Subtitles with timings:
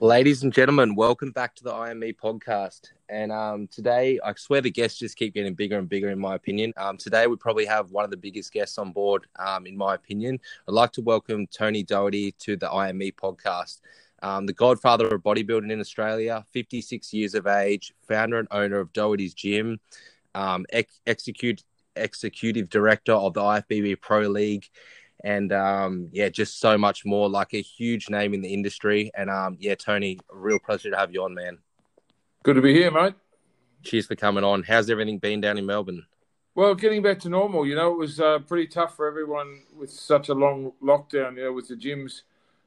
[0.00, 2.90] Ladies and gentlemen, welcome back to the IME podcast.
[3.08, 6.34] And um, today, I swear the guests just keep getting bigger and bigger, in my
[6.34, 6.74] opinion.
[6.76, 9.94] Um, today, we probably have one of the biggest guests on board, um, in my
[9.94, 10.38] opinion.
[10.68, 13.80] I'd like to welcome Tony Doherty to the IME podcast.
[14.22, 18.92] Um, the godfather of bodybuilding in Australia, 56 years of age, founder and owner of
[18.92, 19.80] Doherty's Gym,
[20.34, 21.62] um, ex- execute,
[21.96, 24.68] executive director of the IFBB Pro League
[25.24, 27.28] and um, yeah, just so much more.
[27.28, 31.12] Like a huge name in the industry, and um, yeah, Tony, real pleasure to have
[31.12, 31.58] you on, man.
[32.42, 33.14] Good to be here, mate.
[33.82, 34.62] Cheers for coming on.
[34.62, 36.06] How's everything been down in Melbourne?
[36.54, 37.66] Well, getting back to normal.
[37.66, 41.36] You know, it was uh, pretty tough for everyone with such a long lockdown.
[41.36, 42.22] You know, with the gyms,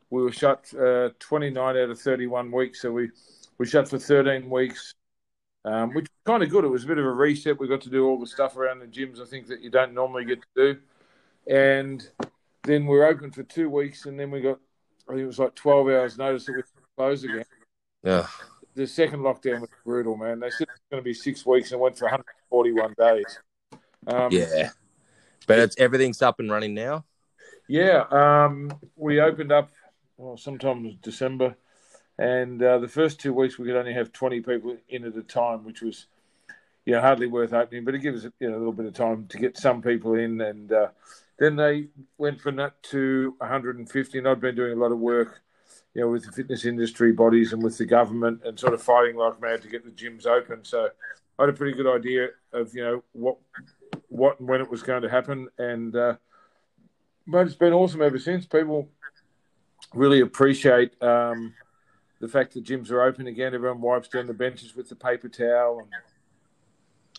[0.10, 3.10] we were shut uh, 29 out of 31 weeks, so we
[3.58, 4.94] we shut for 13 weeks.
[5.66, 6.64] Um, which was kind of good.
[6.64, 7.60] It was a bit of a reset.
[7.60, 9.22] We got to do all the stuff around the gyms.
[9.22, 10.80] I think that you don't normally get to do,
[11.54, 12.08] and
[12.64, 14.60] then we were open for two weeks, and then we got,
[15.08, 16.64] I think it was like 12 hours notice that we
[16.98, 17.46] closed again.
[18.04, 18.28] Yeah.
[18.76, 20.40] The second lockdown was brutal, man.
[20.40, 23.40] They said it's going to be six weeks and went for 141 days.
[24.08, 24.70] Um, yeah.
[25.48, 27.06] But it's everything's up and running now.
[27.68, 28.06] Yeah.
[28.12, 29.72] Um, we opened up
[30.18, 31.56] well, sometime December,
[32.18, 35.24] and uh, the first two weeks we could only have 20 people in at a
[35.24, 36.08] time, which was,
[36.86, 37.86] you know, hardly worth opening.
[37.86, 40.16] But it gives us you know, a little bit of time to get some people
[40.16, 40.72] in and.
[40.72, 40.88] Uh,
[41.40, 41.88] then they
[42.18, 45.42] went from that to 150, and I'd been doing a lot of work,
[45.94, 49.16] you know, with the fitness industry bodies and with the government, and sort of fighting
[49.16, 50.64] like mad to get the gyms open.
[50.64, 50.90] So
[51.38, 53.38] I had a pretty good idea of you know what,
[54.10, 56.16] what and when it was going to happen, and uh,
[57.26, 58.46] but it's been awesome ever since.
[58.46, 58.90] People
[59.94, 61.54] really appreciate um,
[62.20, 63.54] the fact that gyms are open again.
[63.54, 65.80] Everyone wipes down the benches with the paper towel.
[65.80, 65.90] And,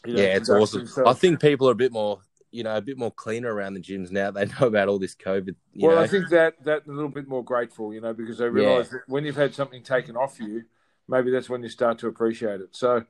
[0.06, 0.86] you know, yeah, it's awesome.
[1.06, 3.80] I think people are a bit more you know, a bit more cleaner around the
[3.80, 4.30] gyms now.
[4.30, 5.54] They know about all this COVID.
[5.76, 6.02] well, know.
[6.02, 8.98] I think that that a little bit more grateful, you know, because they realise yeah.
[8.98, 10.64] that when you've had something taken off you,
[11.08, 12.70] maybe that's when you start to appreciate it.
[12.72, 13.04] So,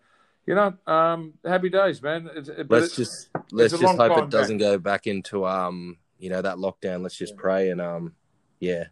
[0.47, 2.29] you know, um, happy days, man.
[2.35, 4.67] It's, let's just let's just hope it doesn't back.
[4.67, 7.03] go back into um, you know, that lockdown.
[7.03, 7.41] Let's just yeah.
[7.41, 8.15] pray and um,
[8.59, 8.85] yeah.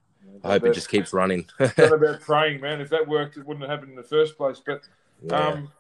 [0.44, 1.46] I hope it just keeps running.
[1.58, 2.80] about praying, man.
[2.80, 4.60] If that worked, it wouldn't have happened in the first place.
[4.64, 4.82] But
[5.22, 5.36] yeah.
[5.36, 5.72] um,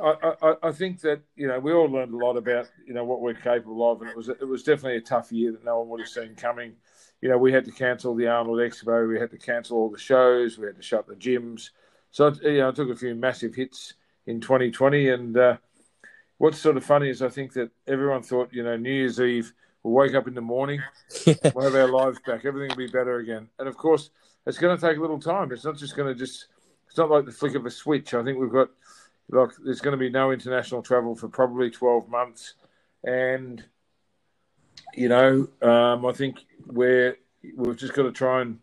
[0.00, 3.04] I, I, I, think that you know we all learned a lot about you know
[3.04, 5.80] what we're capable of, and it was it was definitely a tough year that no
[5.80, 6.74] one would have seen coming.
[7.20, 9.98] You know, we had to cancel the Arnold Expo, we had to cancel all the
[9.98, 11.70] shows, we had to shut the gyms.
[12.10, 13.94] So you know, I took a few massive hits
[14.26, 15.08] in 2020.
[15.10, 15.56] And uh,
[16.38, 19.52] what's sort of funny is I think that everyone thought you know New Year's Eve
[19.82, 20.82] we'll wake up in the morning,
[21.26, 23.48] we'll have our lives back, everything will be better again.
[23.58, 24.10] And of course,
[24.46, 25.52] it's going to take a little time.
[25.52, 26.46] It's not just going to just.
[26.88, 28.14] It's not like the flick of a switch.
[28.14, 28.68] I think we've got
[29.30, 32.54] look, there's going to be no international travel for probably 12 months.
[33.04, 33.64] And,
[34.94, 37.16] you know, um, I think we're,
[37.56, 38.58] we've just got to try and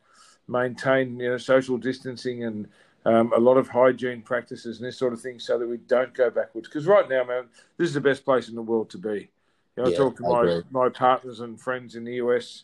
[0.47, 2.67] maintain, you know, social distancing and
[3.05, 6.13] um, a lot of hygiene practices and this sort of thing so that we don't
[6.13, 6.67] go backwards.
[6.67, 7.45] Because right now, man,
[7.77, 9.29] this is the best place in the world to be.
[9.75, 12.63] You know, yeah, I talk to my, my partners and friends in the US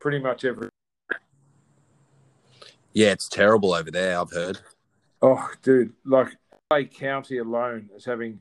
[0.00, 0.68] pretty much every.
[2.92, 4.18] Yeah, it's terrible over there.
[4.18, 4.60] I've heard.
[5.22, 5.94] Oh, dude!
[6.04, 6.36] Like
[6.82, 8.40] County alone is having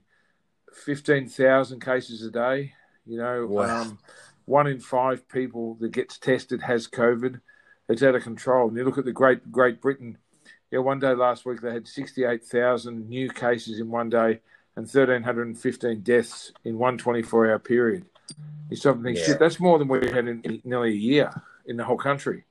[0.73, 2.73] 15,000 cases a day.
[3.05, 3.81] You know, wow.
[3.81, 3.99] um,
[4.45, 7.39] one in five people that gets tested has COVID.
[7.89, 8.69] It's out of control.
[8.69, 10.17] And you look at the Great Great Britain.
[10.71, 14.39] Yeah, one day last week they had 68,000 new cases in one day
[14.75, 18.05] and 1,315 deaths in one 24 hour period.
[18.69, 19.25] You stop and think, yeah.
[19.25, 21.29] shit, that's more than we had in, in nearly a year
[21.65, 22.45] in the whole country.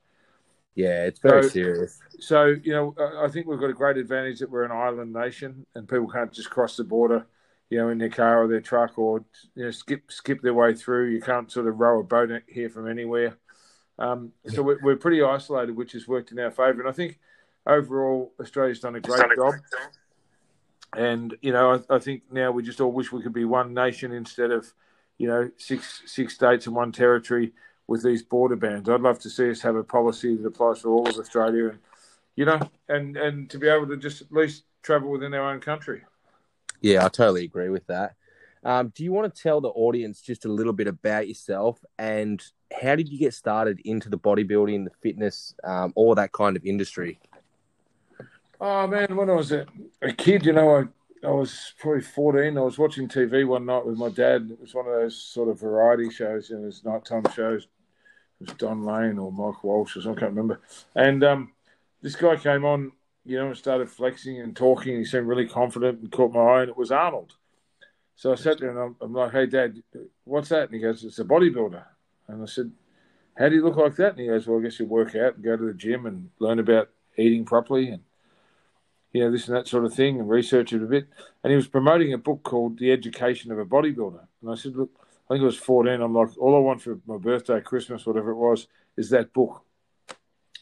[0.74, 2.00] Yeah, it's very so, serious.
[2.18, 5.66] So, you know, I think we've got a great advantage that we're an island nation
[5.74, 7.26] and people can't just cross the border,
[7.68, 9.24] you know, in their car or their truck or,
[9.54, 11.10] you know, skip skip their way through.
[11.10, 13.36] You can't sort of row a boat here from anywhere.
[13.98, 16.80] Um, so we're, we're, pretty isolated, which has worked in our favour.
[16.80, 17.18] And I think
[17.66, 19.54] overall, Australia's done a great done job.
[20.96, 23.74] And, you know, I, I think now we just all wish we could be one
[23.74, 24.72] nation instead of,
[25.18, 27.52] you know, six six states and one territory
[27.92, 28.88] with these border bans.
[28.88, 31.78] I'd love to see us have a policy that applies for all of Australia, and
[32.36, 32.58] you know,
[32.88, 36.00] and and to be able to just at least travel within our own country.
[36.80, 38.14] Yeah, I totally agree with that.
[38.64, 42.42] Um, do you want to tell the audience just a little bit about yourself and
[42.80, 46.64] how did you get started into the bodybuilding, the fitness, um, all that kind of
[46.64, 47.18] industry?
[48.60, 49.66] Oh man, when I was a,
[50.00, 50.84] a kid, you know, I
[51.26, 52.56] I was probably 14.
[52.56, 54.48] I was watching TV one night with my dad.
[54.50, 57.68] It was one of those sort of variety shows, you know, those nighttime shows.
[58.42, 60.60] Was Don Lane or Mike Walsh or something, I can't remember.
[60.94, 61.52] And um,
[62.02, 62.92] this guy came on,
[63.24, 64.96] you know, and started flexing and talking.
[64.96, 67.34] He seemed really confident and caught my eye, and it was Arnold.
[68.16, 69.82] So I sat there and I'm, I'm like, hey, Dad,
[70.24, 70.64] what's that?
[70.64, 71.84] And he goes, it's a bodybuilder.
[72.28, 72.70] And I said,
[73.36, 74.10] how do you look like that?
[74.10, 76.30] And he goes, well, I guess you work out and go to the gym and
[76.38, 77.88] learn about eating properly.
[77.88, 78.02] And
[79.12, 81.06] you know, this and that sort of thing, and research it a bit.
[81.42, 84.20] And he was promoting a book called The Education of a Bodybuilder.
[84.40, 84.90] And I said, look,
[85.32, 86.02] I think it was 14.
[86.02, 88.66] I'm like, all I want for my birthday, Christmas, whatever it was,
[88.98, 89.64] is that book.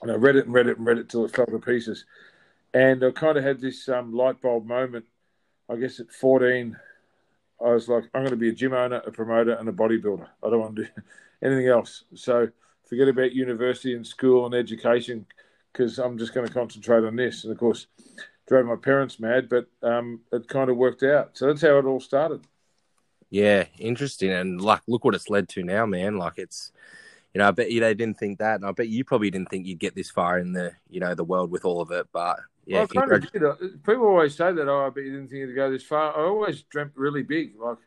[0.01, 2.05] And I read it and read it and read it till it fell to pieces.
[2.73, 5.07] And I kind of had this um, light bulb moment.
[5.69, 6.77] I guess at 14,
[7.61, 10.29] I was like, I'm going to be a gym owner, a promoter, and a bodybuilder.
[10.41, 10.89] I don't want to do
[11.43, 12.05] anything else.
[12.15, 12.49] So
[12.89, 15.27] forget about university and school and education
[15.73, 17.43] because I'm just going to concentrate on this.
[17.43, 17.89] And of course,
[18.47, 21.37] drove my parents mad, but um, it kind of worked out.
[21.37, 22.47] So that's how it all started.
[23.31, 24.31] Yeah, interesting.
[24.31, 26.19] And like, look what it's led to now, man.
[26.19, 26.73] Like, it's,
[27.32, 29.49] you know, I bet you they didn't think that, and I bet you probably didn't
[29.49, 32.09] think you'd get this far in the, you know, the world with all of it.
[32.12, 33.55] But yeah, well, kind of uh,
[33.85, 34.69] people always say that.
[34.69, 36.17] Oh, I bet you didn't think you'd go this far.
[36.17, 37.59] I always dreamt really big.
[37.59, 37.79] Like,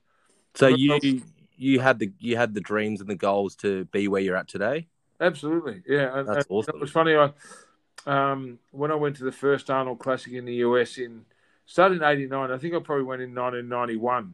[0.56, 1.22] so you
[1.58, 4.48] you had the you had the dreams and the goals to be where you're at
[4.48, 4.88] today.
[5.20, 6.18] Absolutely, yeah.
[6.18, 6.76] And, That's and awesome.
[6.76, 7.16] It was funny.
[7.16, 7.32] I
[8.06, 11.26] um, when I went to the first Arnold Classic in the US in
[11.66, 12.52] started in '89.
[12.52, 14.34] I think I probably went in 1991,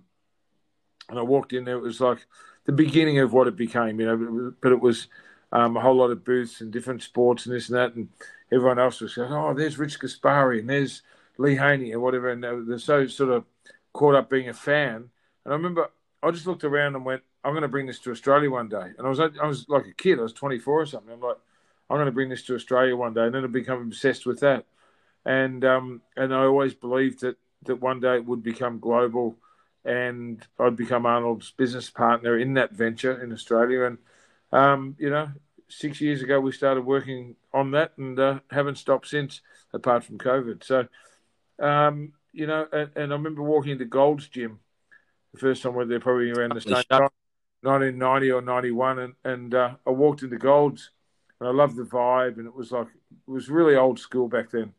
[1.09, 1.77] and I walked in there.
[1.77, 2.25] It was like
[2.65, 4.53] the beginning of what it became, you know.
[4.61, 5.07] But it was
[5.51, 8.09] um, a whole lot of booths and different sports and this and that, and
[8.51, 11.01] everyone else was going, "Oh, there's Rich Gaspari and there's
[11.37, 13.45] Lee Haney and whatever," and they're so sort of
[13.93, 15.09] caught up being a fan.
[15.45, 15.89] And I remember
[16.21, 18.91] I just looked around and went, "I'm going to bring this to Australia one day."
[18.97, 21.13] And I was I was like a kid, I was 24 or something.
[21.13, 21.37] I'm like,
[21.89, 24.39] "I'm going to bring this to Australia one day," and then I become obsessed with
[24.41, 24.65] that.
[25.25, 29.37] And um, and I always believed that that one day it would become global,
[29.89, 33.85] and I'd become Arnold's business partner in that venture in Australia.
[33.85, 33.97] And
[34.51, 35.29] um, you know,
[35.67, 39.41] six years ago we started working on that, and uh, haven't stopped since,
[39.73, 40.63] apart from COVID.
[40.63, 40.87] So,
[41.57, 44.59] um, you know, and, and, I remember walking into Gold's Gym
[45.33, 47.09] the first time we went there, probably around the same time,
[47.61, 50.91] 1990 or 91, and and uh, I walked into Gold's,
[51.39, 54.51] and I loved the vibe, and it was like it was really old school back
[54.51, 54.73] then,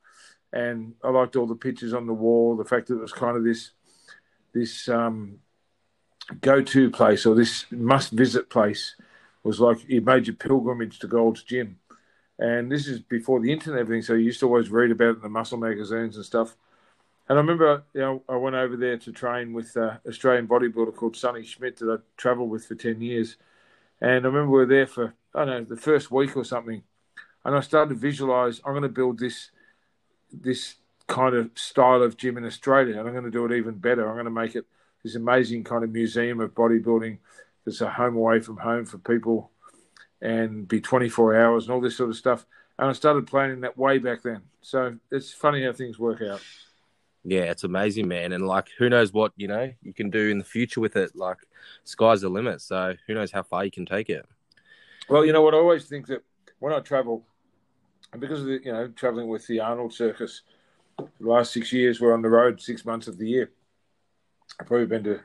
[0.52, 3.36] and I liked all the pictures on the wall, the fact that it was kind
[3.36, 3.72] of this
[4.52, 5.38] this um,
[6.40, 8.96] go-to place or this must-visit place
[9.42, 11.78] was like you made your pilgrimage to Gold's Gym.
[12.38, 15.16] And this is before the internet everything, so you used to always read about it
[15.16, 16.56] in the muscle magazines and stuff.
[17.28, 20.96] And I remember, you know, I went over there to train with an Australian bodybuilder
[20.96, 23.36] called Sonny Schmidt that I travelled with for 10 years.
[24.00, 26.82] And I remember we were there for, I don't know, the first week or something.
[27.44, 29.50] And I started to visualize, I'm going to build this,
[30.32, 30.74] this
[31.10, 32.98] kind of style of gym in Australia.
[32.98, 34.08] And I'm going to do it even better.
[34.08, 34.64] I'm going to make it
[35.02, 37.18] this amazing kind of museum of bodybuilding
[37.64, 39.50] there's a home away from home for people
[40.22, 42.46] and be 24 hours and all this sort of stuff.
[42.78, 44.42] And I started planning that way back then.
[44.62, 46.40] So it's funny how things work out.
[47.22, 48.32] Yeah, it's amazing, man.
[48.32, 51.14] And like, who knows what, you know, you can do in the future with it.
[51.14, 51.38] Like,
[51.84, 52.62] sky's the limit.
[52.62, 54.26] So who knows how far you can take it.
[55.08, 55.54] Well, you know what?
[55.54, 56.22] I always think that
[56.60, 57.24] when I travel,
[58.12, 60.42] and because of the, you know, traveling with the Arnold Circus,
[61.20, 63.50] the last six years, we're on the road six months of the year.
[64.58, 65.20] I've probably been to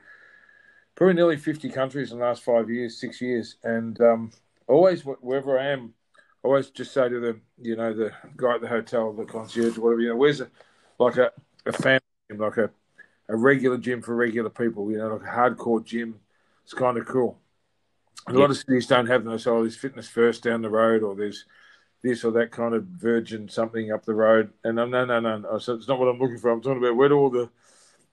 [0.94, 3.56] probably nearly 50 countries in the last five years, six years.
[3.62, 4.30] And um,
[4.66, 8.60] always, wherever I am, I always just say to the, you know, the guy at
[8.60, 10.48] the hotel, the concierge, whatever, you know, where's a,
[10.98, 11.30] like a,
[11.66, 12.00] a family
[12.30, 12.70] gym, like a,
[13.28, 16.20] a regular gym for regular people, you know, like a hardcore gym.
[16.64, 17.38] It's kind of cool.
[18.28, 18.38] A yeah.
[18.40, 19.44] lot of cities don't have those.
[19.44, 21.44] So there's fitness first down the road, or there's
[22.02, 24.52] this or that kind of virgin something up the road.
[24.64, 25.58] And I'm no, no, no, no.
[25.58, 26.50] So it's not what I'm looking for.
[26.50, 27.50] I'm talking about where do all the,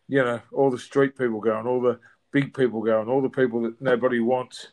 [0.08, 2.00] you know, all the street people go and all the
[2.32, 4.70] big people go and all the people that nobody wants.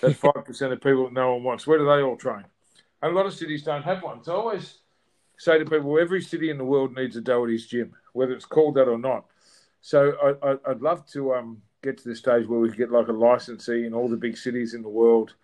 [0.00, 1.66] That five percent of people that no one wants.
[1.66, 2.44] Where do they all train?
[3.02, 4.22] And a lot of cities don't have one.
[4.24, 4.78] So I always
[5.38, 8.74] say to people, every city in the world needs a Doherty's gym, whether it's called
[8.76, 9.26] that or not.
[9.80, 13.12] So I, would love to um, get to the stage where we get like a
[13.12, 15.34] licensee in all the big cities in the world,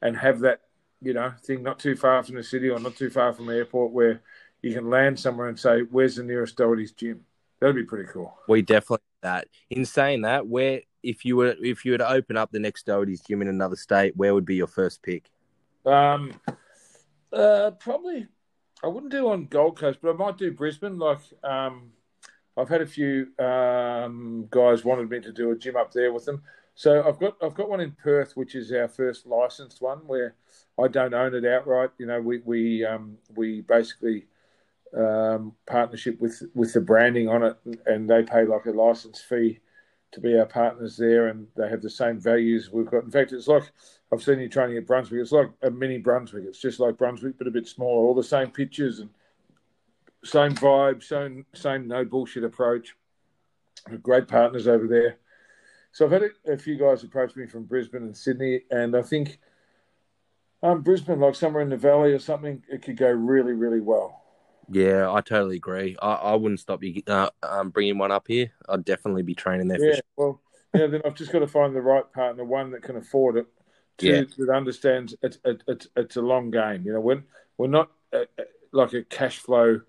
[0.00, 0.62] and have that
[1.02, 3.56] you know thing not too far from the city or not too far from the
[3.56, 4.22] airport where
[4.62, 7.24] you can land somewhere and say, "Where's the nearest Doherty's gym?"
[7.60, 8.36] That'd be pretty cool.
[8.48, 9.48] We definitely that.
[9.70, 12.86] In saying that, where if you were if you were to open up the next
[12.86, 15.30] Doherty's gym in another state, where would be your first pick?
[15.84, 16.40] Um,
[17.32, 18.28] uh, probably
[18.82, 20.98] I wouldn't do on Gold Coast, but I might do Brisbane.
[20.98, 21.92] Like, um,
[22.56, 26.24] I've had a few um, guys wanted me to do a gym up there with
[26.24, 26.42] them.
[26.74, 30.34] So I've got I've got one in Perth, which is our first licensed one, where
[30.82, 31.90] I don't own it outright.
[31.98, 34.26] You know, we we um, we basically
[34.96, 39.60] um, partnership with with the branding on it, and they pay like a license fee
[40.12, 43.04] to be our partners there, and they have the same values we've got.
[43.04, 43.70] In fact, it's like
[44.12, 45.20] I've seen you training at Brunswick.
[45.20, 46.44] It's like a mini Brunswick.
[46.46, 48.06] It's just like Brunswick, but a bit smaller.
[48.06, 49.10] All the same pictures and
[50.24, 52.94] same vibe, same same no bullshit approach.
[54.02, 55.18] Great partners over there.
[55.92, 59.02] So I've had a, a, few guys approach me from Brisbane and Sydney, and I
[59.02, 59.38] think
[60.62, 64.22] um, Brisbane, like somewhere in the valley or something, it could go really, really well.
[64.70, 65.96] Yeah, I totally agree.
[66.00, 68.52] I, I wouldn't stop you uh, um, bringing one up here.
[68.68, 69.84] I'd definitely be training there.
[69.84, 70.40] Yeah, for well,
[70.74, 70.86] yeah.
[70.86, 73.46] Then I've just got to find the right partner, one that can afford it,
[73.98, 74.22] two Yeah.
[74.38, 76.84] that understands it's it, it's it's a long game.
[76.86, 77.24] You know, when
[77.58, 77.90] we're not
[78.72, 79.82] like a cash flow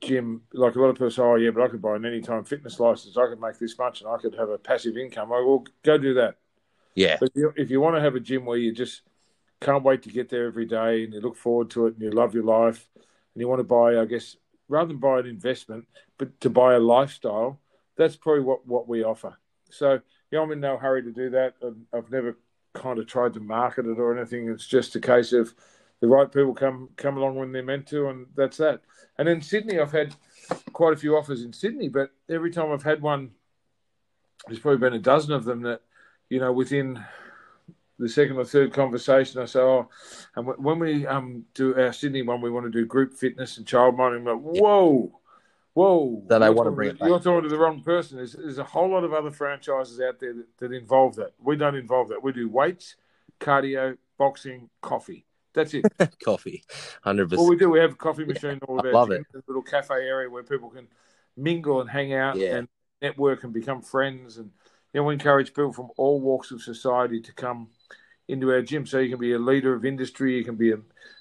[0.00, 0.42] gym.
[0.52, 2.80] Like a lot of people say, oh yeah, but I could buy an anytime fitness
[2.80, 3.16] license.
[3.16, 5.32] I could make this much, and I could have a passive income.
[5.32, 6.36] I will go do that.
[6.94, 9.02] Yeah, But if you, if you want to have a gym where you just
[9.60, 12.10] can't wait to get there every day and you look forward to it and you
[12.10, 14.36] love your life and you want to buy, I guess,
[14.68, 15.86] rather than buy an investment,
[16.18, 17.60] but to buy a lifestyle,
[17.96, 19.38] that's probably what, what we offer.
[19.70, 21.54] So, yeah, I'm in no hurry to do that.
[21.64, 22.38] I've, I've never
[22.74, 24.48] kind of tried to market it or anything.
[24.48, 25.54] It's just a case of
[26.00, 28.80] the right people come come along when they're meant to, and that's that.
[29.18, 30.14] And in Sydney, I've had
[30.72, 33.30] quite a few offers in Sydney, but every time I've had one,
[34.46, 35.82] there's probably been a dozen of them that,
[36.30, 37.04] you know, within
[37.98, 39.90] the second or third conversation, I say, oh,
[40.34, 43.58] and wh- when we um do our Sydney one, we want to do group fitness
[43.58, 44.24] and child minding.
[44.24, 45.20] Like, whoa,
[45.74, 46.24] whoa.
[46.28, 47.08] That I want to bring to- it back.
[47.08, 48.16] You're talking to the wrong person.
[48.16, 51.34] There's, there's a whole lot of other franchises out there that, that involve that.
[51.38, 52.22] We don't involve that.
[52.22, 52.96] We do weights,
[53.38, 55.26] cardio, boxing, coffee.
[55.54, 55.84] That's it.
[56.24, 56.62] coffee,
[57.02, 57.40] hundred percent.
[57.40, 57.70] Well, we do.
[57.70, 60.42] We have a coffee machine in all I love gyms, a little cafe area where
[60.42, 60.86] people can
[61.36, 62.56] mingle and hang out Yeah.
[62.56, 62.68] and
[63.02, 64.36] network and become friends.
[64.36, 64.50] And
[64.92, 67.68] you know, we encourage people from all walks of society to come
[68.28, 68.86] into our gym.
[68.86, 70.78] So you can be a leader of industry, you can be a,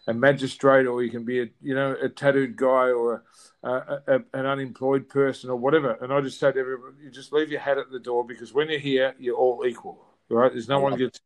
[0.07, 3.23] a magistrate, or you can be a you know a tattooed guy or
[3.63, 5.97] a, a, a, an unemployed person or whatever.
[6.01, 8.53] And I just say to everybody, you just leave your hat at the door because
[8.53, 10.05] when you're here, you're all equal.
[10.29, 10.51] Right?
[10.51, 11.19] There's no one gets.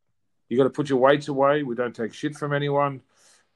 [0.48, 1.62] You got to put your weights away.
[1.62, 3.00] We don't take shit from anyone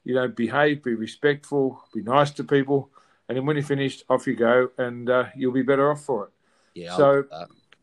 [0.05, 2.91] you know, behave, be respectful, be nice to people,
[3.29, 6.25] and then when you're finished, off you go, and uh, you'll be better off for
[6.25, 6.31] it.
[6.75, 7.25] Yeah, So-.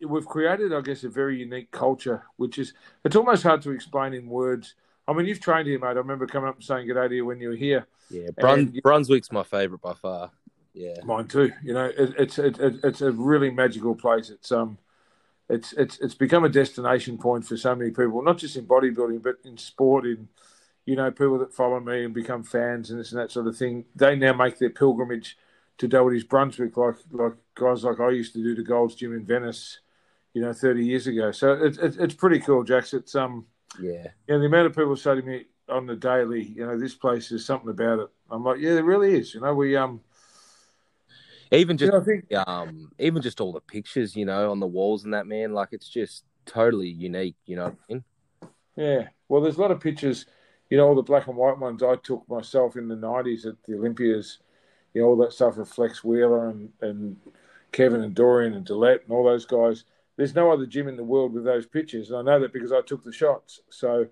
[0.01, 4.13] We've created, I guess, a very unique culture, which is it's almost hard to explain
[4.13, 4.75] in words.
[5.07, 5.87] I mean, you've trained here, mate.
[5.87, 7.87] I remember coming up and saying good day to you when you were here.
[8.09, 8.29] yeah.
[8.37, 10.31] Brun- and- Brunswick's my favorite by far.
[10.73, 11.51] Yeah, Mine too.
[11.63, 14.29] You know, it, it's it, it, it's a really magical place.
[14.29, 14.77] It's um,
[15.49, 19.21] it's it's it's become a destination point for so many people, not just in bodybuilding,
[19.21, 20.05] but in sport.
[20.05, 20.27] In
[20.85, 23.57] you know, people that follow me and become fans and this and that sort of
[23.57, 23.85] thing.
[23.95, 25.37] They now make their pilgrimage
[25.77, 29.25] to Doherty's Brunswick, like like guys like I used to do to Gold's Gym in
[29.25, 29.79] Venice,
[30.33, 31.31] you know, thirty years ago.
[31.31, 32.93] So it's it's, it's pretty cool, Jax.
[32.93, 33.45] It's um,
[33.79, 36.79] yeah, you know, the amount of people say to me on the daily, you know,
[36.79, 38.07] this place is something about it.
[38.29, 39.33] I'm like, yeah, there really is.
[39.33, 40.01] You know, we um,
[41.51, 45.13] even just think um, even just all the pictures, you know, on the walls and
[45.13, 47.35] that man, like it's just totally unique.
[47.45, 48.03] You know what I mean?
[48.75, 49.07] Yeah.
[49.29, 50.25] Well, there's a lot of pictures,
[50.69, 53.55] you know, all the black and white ones I took myself in the 90s at
[53.63, 54.39] the Olympias,
[54.93, 57.17] you know, all that stuff with Flex Wheeler and, and
[57.71, 59.85] Kevin and Dorian and Gillette and all those guys.
[60.17, 62.09] There's no other gym in the world with those pictures.
[62.09, 63.61] And I know that because I took the shots.
[63.69, 64.07] So,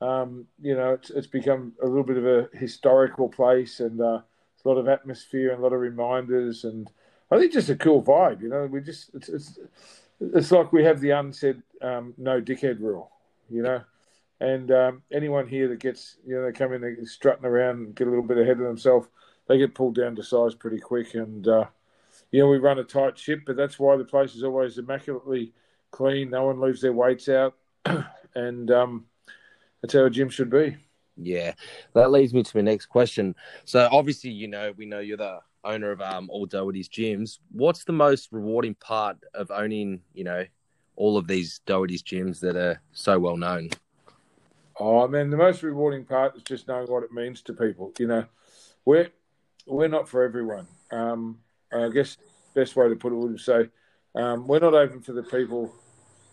[0.00, 4.20] um, you know, it's, it's become a little bit of a historical place and uh,
[4.68, 6.64] a lot of atmosphere and a lot of reminders.
[6.64, 6.90] And
[7.30, 9.58] I think just a cool vibe, you know, we just, it's, it's,
[10.20, 13.10] it's like we have the unsaid um, no dickhead rule,
[13.48, 13.82] you know.
[14.40, 17.94] And um, anyone here that gets, you know, they come in, they're strutting around and
[17.94, 19.08] get a little bit ahead of themselves,
[19.48, 21.14] they get pulled down to size pretty quick.
[21.14, 21.64] And, uh,
[22.30, 25.52] you know, we run a tight ship, but that's why the place is always immaculately
[25.90, 26.30] clean.
[26.30, 27.54] No one leaves their weights out.
[28.34, 29.06] and um,
[29.80, 30.76] that's how a gym should be.
[31.20, 31.54] Yeah,
[31.94, 33.34] that leads me to my next question.
[33.64, 37.38] So obviously, you know, we know you're the owner of um, all Doherty's gyms.
[37.52, 40.44] What's the most rewarding part of owning, you know,
[40.96, 43.70] all of these Doherty's gyms that are so well known?
[44.80, 47.92] Oh, I mean, the most rewarding part is just knowing what it means to people.
[47.98, 48.24] You know,
[48.84, 49.08] we're
[49.66, 50.66] we're not for everyone.
[50.90, 51.38] Um,
[51.72, 52.16] I guess
[52.54, 53.68] best way to put it would say
[54.14, 55.72] um, we're not open for the people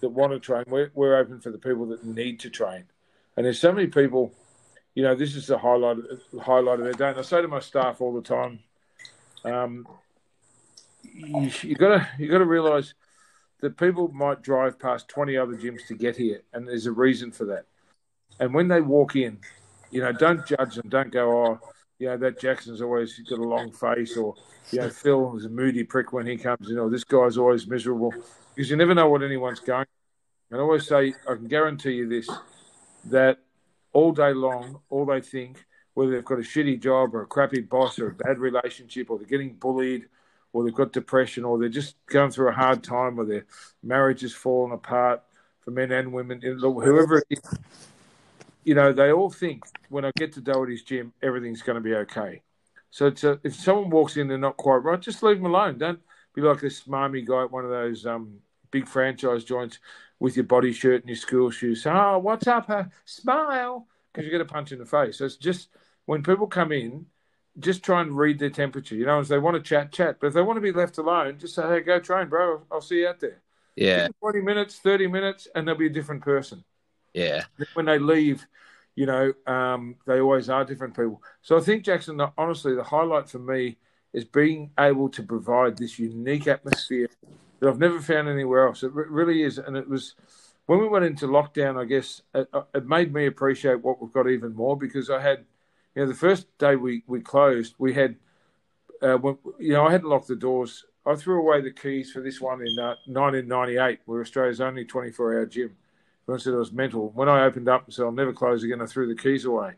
[0.01, 0.63] that want to train.
[0.67, 2.85] We're we're open for the people that need to train.
[3.35, 4.31] And there's so many people.
[4.95, 5.97] You know, this is the highlight
[6.41, 7.09] highlight of their day.
[7.09, 8.59] And I say to my staff all the time,
[9.43, 9.87] um,
[11.03, 12.93] you, you gotta you gotta realize
[13.61, 17.31] that people might drive past 20 other gyms to get here, and there's a reason
[17.31, 17.65] for that.
[18.39, 19.39] And when they walk in,
[19.91, 20.89] you know, don't judge them.
[20.89, 21.59] Don't go, oh,
[21.99, 24.35] you know, that Jackson's always got a long face, or,
[24.71, 27.67] you know, Phil is a moody prick when he comes in, or this guy's always
[27.67, 28.13] miserable.
[28.53, 29.85] Because you never know what anyone's going.
[30.51, 32.29] And I always say, I can guarantee you this,
[33.05, 33.39] that
[33.95, 37.61] all day long, all they think, whether they've got a shitty job or a crappy
[37.61, 40.09] boss or a bad relationship, or they're getting bullied,
[40.51, 43.45] or they've got depression, or they're just going through a hard time, or their
[43.81, 45.23] marriage has fallen apart
[45.61, 47.39] for men and women, whoever it is,
[48.65, 51.95] you know, they all think when I get to Doherty's gym, everything's going to be
[51.95, 52.41] okay.
[52.91, 55.77] So a, if someone walks in, they're not quite right, just leave them alone.
[55.77, 55.99] Don't
[56.33, 58.39] be like this smarmy guy at one of those um,
[58.71, 59.79] big franchise joints
[60.19, 61.83] with your body shirt and your school shoes.
[61.83, 62.69] Say, Oh, what's up?
[62.69, 65.17] Uh, smile, because you get a punch in the face.
[65.17, 65.69] So it's just
[66.05, 67.07] when people come in,
[67.59, 68.95] just try and read their temperature.
[68.95, 70.17] You know, as they want to chat, chat.
[70.19, 72.63] But if they want to be left alone, just say, "Hey, go train, bro.
[72.71, 73.41] I'll see you out there."
[73.75, 76.63] Yeah, twenty minutes, thirty minutes, and they'll be a different person.
[77.13, 77.45] Yeah.
[77.73, 78.45] When they leave,
[78.95, 81.23] you know, um, they always are different people.
[81.41, 83.77] So I think Jackson, honestly, the highlight for me
[84.11, 87.09] is being able to provide this unique atmosphere
[87.65, 88.83] that I've never found anywhere else.
[88.83, 90.15] It really is, and it was
[90.67, 91.81] when we went into lockdown.
[91.81, 95.45] I guess it, it made me appreciate what we've got even more because I had
[95.95, 98.17] you know, the first day we, we closed, we had,
[99.01, 100.85] uh, when, you know, I hadn't locked the doors.
[101.05, 105.33] I threw away the keys for this one in uh, 1998, where Australia's only 24
[105.33, 105.75] hour gym.
[106.23, 107.11] Everyone said it was mental.
[107.11, 109.73] When I opened up and said, I'll never close again, I threw the keys away.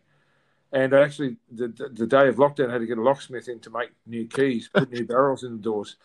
[0.71, 3.59] And I actually, the, the day of lockdown, I had to get a locksmith in
[3.61, 5.97] to make new keys, put new barrels in the doors.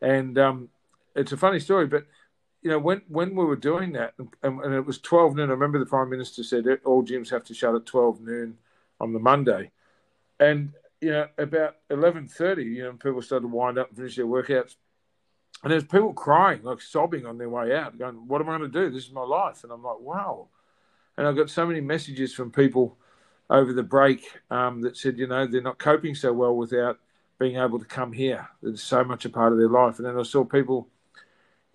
[0.00, 0.68] And um,
[1.14, 2.06] it's a funny story, but
[2.62, 5.52] you know, when when we were doing that, and, and, it was 12 noon, I
[5.52, 8.56] remember the Prime Minister said all gyms have to shut at 12 noon
[9.00, 9.70] on the Monday,
[10.40, 14.16] and you know about eleven thirty, you know people started to wind up and finish
[14.16, 14.76] their workouts,
[15.62, 18.70] and there's people crying, like sobbing on their way out, going, "What am I going
[18.70, 18.90] to do?
[18.90, 20.48] This is my life." And I'm like, "Wow!"
[21.16, 22.96] And I got so many messages from people
[23.50, 26.98] over the break um, that said, you know, they're not coping so well without
[27.38, 28.48] being able to come here.
[28.62, 29.98] It's so much a part of their life.
[29.98, 30.88] And then I saw people,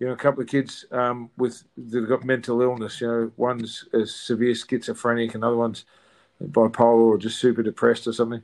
[0.00, 3.00] you know, a couple of kids um, with that have got mental illness.
[3.00, 5.84] You know, one's a severe schizophrenic, another one's
[6.42, 8.42] bipolar or just super depressed or something.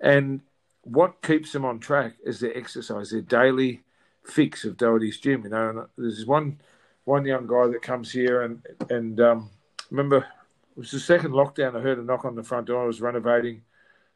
[0.00, 0.40] And
[0.82, 3.84] what keeps them on track is their exercise, their daily
[4.24, 5.44] fix of Doherty's gym.
[5.44, 6.60] You know, and there's one
[7.04, 9.50] one young guy that comes here and and um,
[9.92, 11.76] remember it was the second lockdown.
[11.76, 12.82] I heard a knock on the front door.
[12.82, 13.62] I was renovating.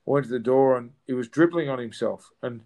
[0.07, 2.31] I went to the door and he was dribbling on himself.
[2.43, 2.63] And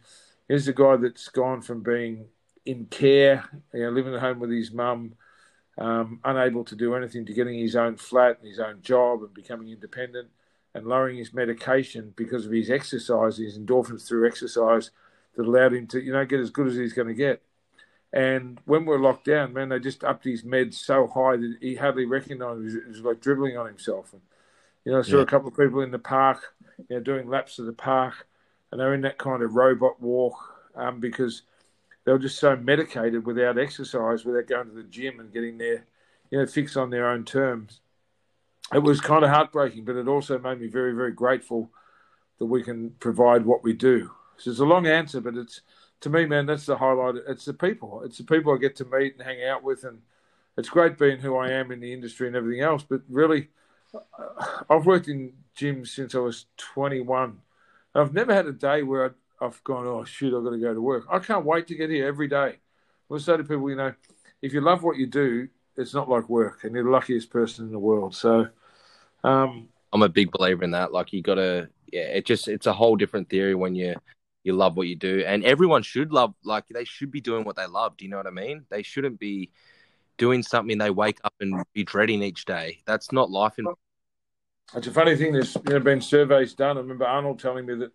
[0.48, 2.26] here's a guy that's gone from being
[2.66, 5.14] in care, you know, living at home with his mum,
[5.76, 9.34] um, unable to do anything, to getting his own flat and his own job and
[9.34, 10.28] becoming independent
[10.74, 14.90] and lowering his medication because of his exercise, his endorphins through exercise
[15.36, 17.42] that allowed him to, you know, get as good as he's going to get.
[18.12, 21.74] And when we're locked down, man, they just upped his meds so high that he
[21.74, 24.12] hardly recognised He was like dribbling on himself.
[24.12, 24.22] And,
[24.84, 25.22] you know, I saw yeah.
[25.22, 26.54] a couple of people in the park,
[26.88, 28.28] you know, doing laps of the park,
[28.70, 30.36] and they're in that kind of robot walk
[30.76, 31.42] um, because
[32.04, 35.86] they were just so medicated without exercise, without going to the gym and getting their,
[36.30, 37.80] you know, fix on their own terms
[38.72, 41.70] it was kind of heartbreaking, but it also made me very, very grateful
[42.38, 44.10] that we can provide what we do.
[44.36, 45.60] So it's a long answer, but it's
[46.00, 47.16] to me, man, that's the highlight.
[47.28, 48.02] It's the people.
[48.04, 50.00] It's the people I get to meet and hang out with, and
[50.56, 52.82] it's great being who I am in the industry and everything else.
[52.82, 53.48] But really,
[54.68, 57.38] I've worked in gyms since I was 21.
[57.94, 59.14] I've never had a day where
[59.44, 61.04] I've gone, oh shoot, I've got to go to work.
[61.10, 62.58] I can't wait to get here every day.
[63.12, 63.92] I say to people, you know,
[64.42, 67.66] if you love what you do, it's not like work, and you're the luckiest person
[67.66, 68.14] in the world.
[68.14, 68.48] So,
[69.22, 70.92] um, I'm a big believer in that.
[70.92, 73.94] Like you got to, yeah, it just it's a whole different theory when you
[74.42, 76.34] you love what you do, and everyone should love.
[76.44, 77.96] Like they should be doing what they love.
[77.96, 78.64] Do you know what I mean?
[78.70, 79.50] They shouldn't be
[80.16, 82.80] doing something they wake up and be dreading each day.
[82.86, 83.58] That's not life.
[83.58, 83.66] In-
[84.74, 85.32] it's a funny thing.
[85.32, 86.76] There's you know, been surveys done.
[86.76, 87.92] I remember Arnold telling me that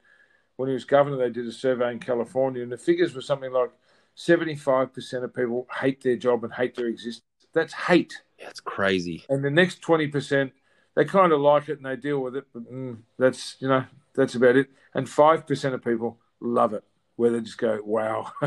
[0.59, 3.53] when he was governor, they did a survey in California, and the figures were something
[3.53, 3.71] like
[4.17, 7.23] 75% of people hate their job and hate their existence.
[7.53, 8.21] That's hate.
[8.37, 9.23] It's crazy.
[9.29, 10.51] And the next 20%,
[10.97, 13.85] they kind of like it and they deal with it, but mm, that's, you know,
[14.13, 14.67] that's about it.
[14.93, 16.83] And 5% of people love it,
[17.15, 18.29] where they just go, wow,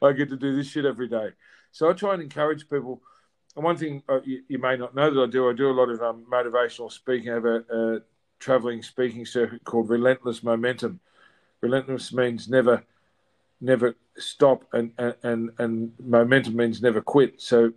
[0.00, 1.28] I get to do this shit every day.
[1.72, 3.02] So I try and encourage people.
[3.54, 5.72] And one thing uh, you, you, may not know that I do, I do a
[5.72, 7.32] lot of um, motivational speaking.
[7.32, 8.00] I have a, a
[8.38, 11.00] traveling speaking circuit called Relentless Momentum.
[11.64, 12.84] Relentless means never,
[13.58, 17.40] never stop, and, and, and momentum means never quit.
[17.40, 17.72] So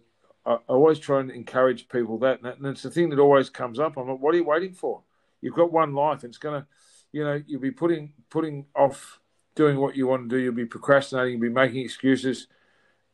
[0.45, 3.95] I, always try and encourage people that, and it's the thing that always comes up.
[3.95, 5.03] I'm like, what are you waiting for?
[5.39, 6.25] You've got one life.
[6.25, 6.67] It's gonna,
[7.13, 9.21] you know, you'll be putting putting off
[9.55, 10.41] doing what you want to do.
[10.41, 11.33] You'll be procrastinating.
[11.33, 12.47] You'll be making excuses,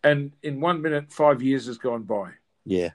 [0.04, 2.32] and in one minute, five years has gone by.
[2.66, 2.92] Yeah.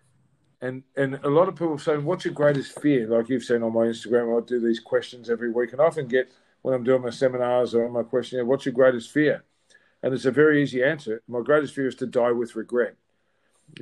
[0.61, 3.73] And and a lot of people say, "What's your greatest fear?" Like you've seen on
[3.73, 7.03] my Instagram, I do these questions every week, and I often get when I'm doing
[7.03, 9.45] my seminars or my questionnaire, "What's your greatest fear?"
[10.03, 11.23] And it's a very easy answer.
[11.27, 12.97] My greatest fear is to die with regret.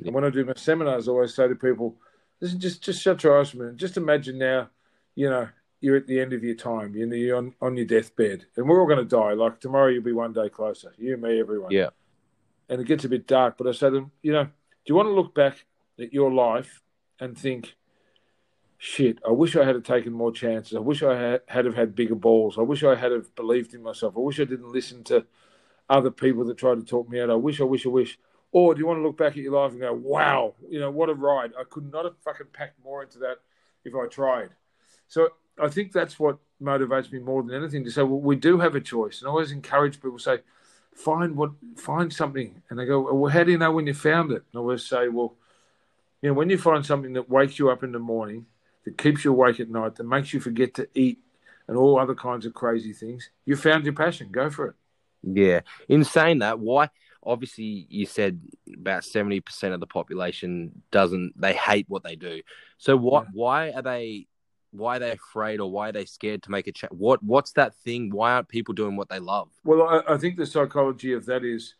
[0.03, 1.95] And when I do my seminars, I always say to people,
[2.41, 3.77] listen, just just shut your eyes for a minute.
[3.77, 4.69] Just imagine now,
[5.15, 6.95] you know, you're at the end of your time.
[6.95, 9.33] You know, you're on, on your deathbed, and we're all going to die.
[9.33, 10.93] Like tomorrow, you'll be one day closer.
[10.97, 11.71] You, me, everyone.
[11.71, 11.89] Yeah.
[12.69, 14.51] And it gets a bit dark, but I say to them, you know, do
[14.87, 15.65] you want to look back
[15.99, 16.81] at your life
[17.19, 17.75] and think,
[18.77, 20.75] shit, I wish I had taken more chances.
[20.75, 22.57] I wish I had, had have had bigger balls.
[22.57, 24.15] I wish I had have believed in myself.
[24.15, 25.25] I wish I didn't listen to
[25.89, 27.29] other people that tried to talk me out.
[27.29, 28.19] I wish, I wish, I wish.
[28.51, 30.91] Or do you want to look back at your life and go, wow, you know,
[30.91, 31.51] what a ride.
[31.59, 33.37] I could not have fucking packed more into that
[33.83, 34.49] if I tried.
[35.07, 35.29] So
[35.61, 38.75] I think that's what motivates me more than anything to say, well, we do have
[38.75, 39.21] a choice.
[39.21, 40.39] And I always encourage people to say,
[40.93, 42.61] find what, find something.
[42.69, 44.43] And they go, well, how do you know when you found it?
[44.51, 45.35] And I always say, well,
[46.21, 48.45] you know, when you find something that wakes you up in the morning,
[48.87, 51.19] that keeps you awake at night, that makes you forget to eat
[51.67, 54.29] and all other kinds of crazy things, you found your passion.
[54.31, 54.75] Go for it.
[55.23, 55.59] Yeah.
[55.89, 56.89] In saying that, why?
[57.21, 58.39] Obviously, you said
[58.73, 61.33] about seventy percent of the population doesn't.
[61.35, 62.41] They hate what they do.
[62.77, 63.25] So, what?
[63.25, 63.31] Yeah.
[63.33, 64.27] Why are they?
[64.71, 66.93] Why are they afraid, or why are they scared to make a change?
[66.93, 67.21] What?
[67.21, 68.11] What's that thing?
[68.11, 69.49] Why aren't people doing what they love?
[69.65, 71.73] Well, I, I think the psychology of that is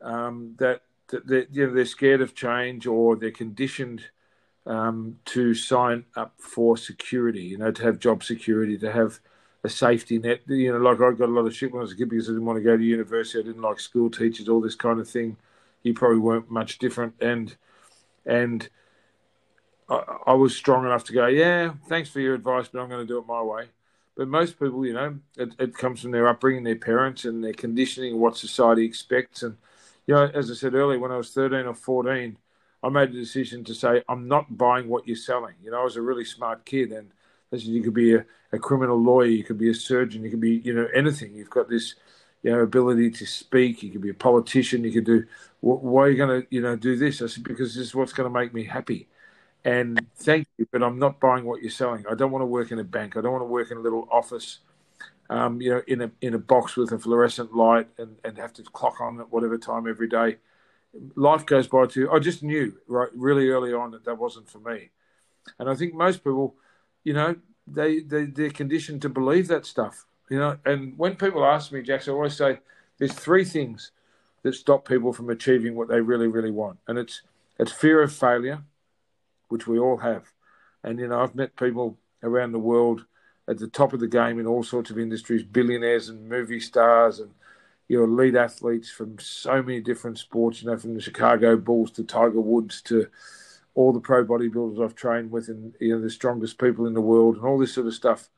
[0.00, 4.02] um, that, that they're, you know, they're scared of change, or they're conditioned
[4.66, 7.42] um, to sign up for security.
[7.42, 9.20] You know, to have job security, to have
[9.62, 10.40] a safety net.
[10.46, 12.28] You know, like I got a lot of shit when I was a kid because
[12.28, 13.40] I didn't want to go to university.
[13.40, 15.36] I didn't like school teachers, all this kind of thing.
[15.82, 17.56] You probably weren't much different, and
[18.24, 18.68] and
[19.88, 23.00] I, I was strong enough to go, yeah, thanks for your advice, but I'm going
[23.00, 23.68] to do it my way.
[24.16, 27.52] But most people, you know, it, it comes from their upbringing, their parents, and their
[27.52, 29.42] conditioning, what society expects.
[29.42, 29.56] And
[30.06, 32.36] you know, as I said earlier, when I was 13 or 14,
[32.84, 35.54] I made a decision to say I'm not buying what you're selling.
[35.62, 37.10] You know, I was a really smart kid, and
[37.50, 40.56] you could be a, a criminal lawyer, you could be a surgeon, you could be,
[40.64, 41.34] you know, anything.
[41.34, 41.94] You've got this,
[42.42, 43.82] you know, ability to speak.
[43.82, 44.84] You could be a politician.
[44.84, 45.24] You could do.
[45.60, 47.22] Why are you going to, you know, do this?
[47.22, 49.08] I said because this is what's going to make me happy.
[49.64, 52.04] And thank you, but I'm not buying what you're selling.
[52.10, 53.16] I don't want to work in a bank.
[53.16, 54.58] I don't want to work in a little office,
[55.30, 58.52] um, you know, in a in a box with a fluorescent light and, and have
[58.54, 60.36] to clock on at whatever time every day.
[61.16, 62.10] Life goes by too.
[62.10, 64.90] I just knew right really early on that that wasn't for me,
[65.58, 66.56] and I think most people
[67.04, 70.06] you know, they, they they're conditioned to believe that stuff.
[70.30, 72.58] You know, and when people ask me, Jackson, I always say
[72.98, 73.92] there's three things
[74.42, 77.22] that stop people from achieving what they really, really want, and it's
[77.58, 78.62] it's fear of failure,
[79.48, 80.32] which we all have.
[80.82, 83.04] And you know, I've met people around the world
[83.46, 87.20] at the top of the game in all sorts of industries, billionaires and movie stars
[87.20, 87.30] and
[87.88, 91.90] you know, elite athletes from so many different sports, you know, from the Chicago Bulls
[91.92, 93.06] to Tiger Woods to
[93.74, 97.00] all the pro bodybuilders I've trained with and you know the strongest people in the
[97.00, 98.28] world and all this sort of stuff.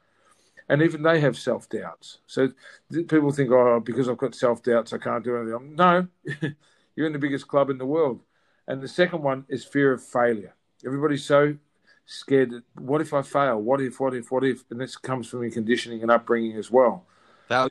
[0.68, 2.18] And even they have self doubts.
[2.26, 2.48] So
[2.90, 5.76] people think, oh, because I've got self doubts, I can't do anything.
[5.76, 6.08] No,
[6.96, 8.20] you're in the biggest club in the world.
[8.66, 10.54] And the second one is fear of failure.
[10.84, 11.56] Everybody's so
[12.04, 12.52] scared.
[12.74, 13.60] What if I fail?
[13.60, 14.00] What if?
[14.00, 14.32] What if?
[14.32, 14.64] What if?
[14.70, 17.06] And this comes from your conditioning and upbringing as well.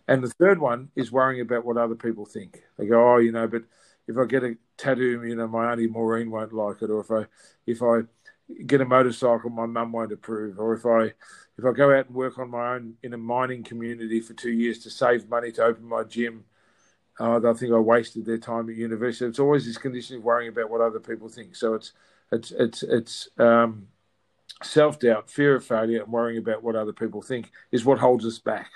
[0.08, 2.64] And the third one is worrying about what other people think.
[2.78, 3.64] They go, oh, you know, but
[4.08, 7.12] if I get a tattoo, you know, my auntie Maureen won't like it, or if
[7.12, 7.26] I
[7.66, 8.02] if I
[8.66, 11.14] get a motorcycle, my mum won't approve, or if I
[11.58, 14.52] if I go out and work on my own in a mining community for two
[14.52, 16.46] years to save money to open my gym,
[17.20, 19.26] uh, they'll think I wasted their time at university.
[19.26, 21.56] It's always this condition of worrying about what other people think.
[21.56, 21.94] So it's
[22.32, 23.88] it's it's it's um,
[24.62, 28.26] self doubt, fear of failure, and worrying about what other people think is what holds
[28.26, 28.70] us back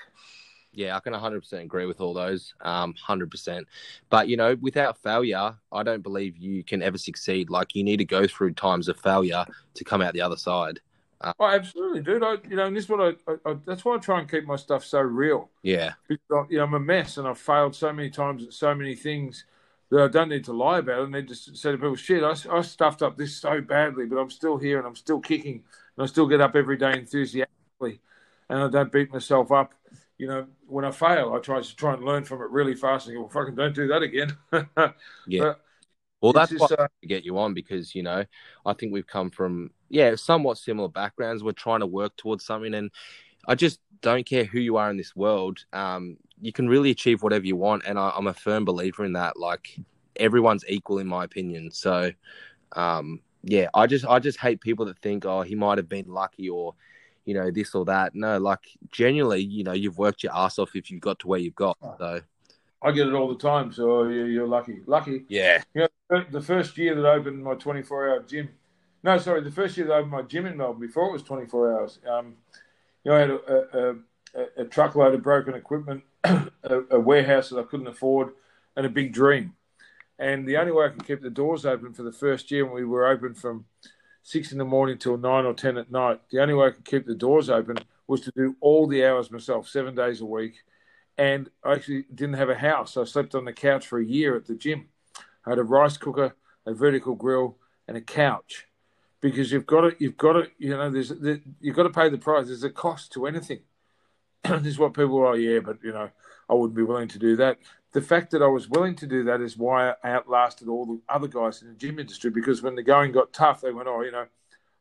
[0.72, 2.54] yeah, I can 100% agree with all those.
[2.60, 3.64] Um, 100%.
[4.08, 7.50] But, you know, without failure, I don't believe you can ever succeed.
[7.50, 10.80] Like, you need to go through times of failure to come out the other side.
[11.20, 12.22] Uh, oh, absolutely, dude.
[12.22, 14.30] I, you know, and this is what I, I, I, that's why I try and
[14.30, 15.50] keep my stuff so real.
[15.62, 15.92] Yeah.
[16.08, 18.94] Because, you know, I'm a mess and I've failed so many times at so many
[18.94, 19.44] things
[19.90, 21.04] that I don't need to lie about.
[21.04, 24.18] And they just say to people, shit, I, I stuffed up this so badly, but
[24.18, 25.64] I'm still here and I'm still kicking
[25.96, 28.00] and I still get up every day enthusiastically
[28.48, 29.74] and I don't beat myself up
[30.20, 33.06] you know, when I fail, I try to try and learn from it really fast
[33.06, 34.36] and go, well, fucking don't do that again.
[35.26, 35.40] yeah.
[35.40, 35.60] But
[36.20, 38.24] well, that's just, what uh, to get you on because, you know,
[38.66, 41.42] I think we've come from, yeah, somewhat similar backgrounds.
[41.42, 42.74] We're trying to work towards something.
[42.74, 42.90] And
[43.48, 45.64] I just don't care who you are in this world.
[45.72, 47.84] Um, you can really achieve whatever you want.
[47.86, 49.38] And I, I'm a firm believer in that.
[49.38, 49.78] Like,
[50.16, 51.70] everyone's equal, in my opinion.
[51.70, 52.12] So,
[52.72, 56.06] um, yeah, I just I just hate people that think, oh, he might have been
[56.08, 56.74] lucky or
[57.30, 58.12] you know, this or that.
[58.12, 58.58] No, like
[58.90, 61.78] genuinely, you know, you've worked your ass off if you got to where you've got.
[61.96, 62.20] So
[62.82, 63.72] I get it all the time.
[63.72, 64.80] So you're lucky.
[64.84, 65.26] Lucky.
[65.28, 65.62] Yeah.
[65.72, 68.48] You know, the first year that I opened my 24 hour gym,
[69.04, 71.22] no, sorry, the first year that I opened my gym in Melbourne before it was
[71.22, 72.34] 24 hours, um,
[73.04, 73.96] you know, I had a,
[74.34, 76.48] a, a truckload of broken equipment, a,
[76.90, 78.32] a warehouse that I couldn't afford,
[78.74, 79.54] and a big dream.
[80.18, 82.74] And the only way I could keep the doors open for the first year when
[82.74, 83.66] we were open from
[84.22, 86.20] six in the morning till nine or ten at night.
[86.30, 89.30] The only way I could keep the doors open was to do all the hours
[89.30, 90.56] myself, seven days a week.
[91.16, 92.96] And I actually didn't have a house.
[92.96, 94.88] I slept on the couch for a year at the gym.
[95.44, 96.34] I had a rice cooker,
[96.66, 98.66] a vertical grill, and a couch.
[99.20, 101.12] Because you've got to, you've got to, you know, there's,
[101.60, 102.46] you've got to pay the price.
[102.46, 103.60] There's a cost to anything.
[104.44, 105.28] This is what people are.
[105.28, 106.10] Oh, yeah, but you know,
[106.48, 107.58] I wouldn't be willing to do that
[107.92, 111.00] the fact that I was willing to do that is why I outlasted all the
[111.08, 112.30] other guys in the gym industry.
[112.30, 114.26] Because when the going got tough, they went, "Oh, you know,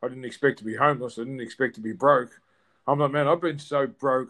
[0.04, 1.18] I didn't expect to be homeless.
[1.18, 2.40] I didn't expect to be broke."
[2.88, 4.30] I'm like, man, I've been so broke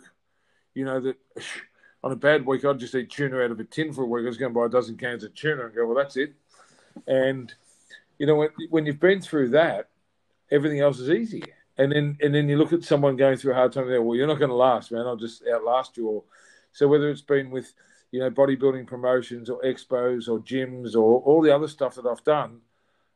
[0.73, 1.17] you know, that
[2.03, 4.23] on a bad week, I'd just eat tuna out of a tin for a week.
[4.23, 6.33] I was going to buy a dozen cans of tuna and go, well, that's it.
[7.07, 7.53] And,
[8.17, 9.89] you know, when, when you've been through that,
[10.51, 11.43] everything else is easy.
[11.79, 14.17] And then, and then you look at someone going through a hard time, there, well,
[14.17, 15.07] you're not going to last, man.
[15.07, 16.25] I'll just outlast you all.
[16.73, 17.73] So whether it's been with,
[18.11, 22.23] you know, bodybuilding promotions or expos or gyms or all the other stuff that I've
[22.25, 22.59] done,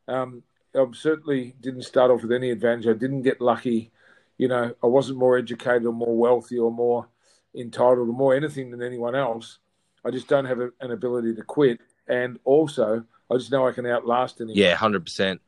[0.08, 0.42] um,
[0.74, 2.86] I certainly didn't start off with any advantage.
[2.86, 3.92] I didn't get lucky.
[4.38, 7.08] You know, I wasn't more educated or more wealthy or more
[7.54, 9.58] entitled or more anything than anyone else.
[10.06, 11.80] I just don't have a, an ability to quit.
[12.08, 14.56] And also, I just know I can outlast anyone.
[14.56, 15.38] Yeah, 100%.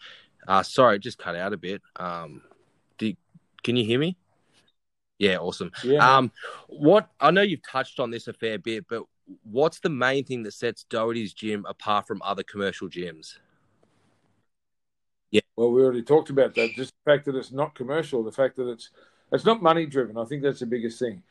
[0.47, 1.81] Uh, sorry, just cut out a bit.
[1.97, 2.43] Um,
[3.63, 4.17] can you hear me?
[5.19, 5.73] Yeah, awesome.
[5.83, 6.17] Yeah.
[6.17, 6.31] Um,
[6.69, 9.05] what I know you've touched on this a fair bit, but
[9.45, 13.39] what's the main thing that sets Doherty's gym apart from other commercial gyms?
[15.31, 15.41] Yeah.
[15.57, 16.75] Well, we already talked about that.
[16.75, 18.91] Just the fact that it's not commercial, the fact that it's
[19.33, 20.17] it's not money driven.
[20.17, 21.23] I think that's the biggest thing.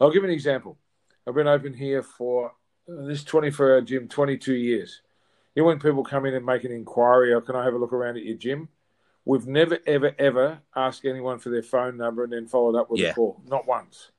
[0.00, 0.78] I'll give an example.
[1.26, 2.52] I've been open here for
[2.88, 5.02] uh, this 24 hour gym 22 years.
[5.54, 7.78] You know, when people come in and make an inquiry, or can I have a
[7.78, 8.68] look around at your gym?
[9.24, 13.00] We've never, ever, ever asked anyone for their phone number and then followed up with
[13.00, 13.10] yeah.
[13.10, 13.40] a call.
[13.46, 14.10] Not once.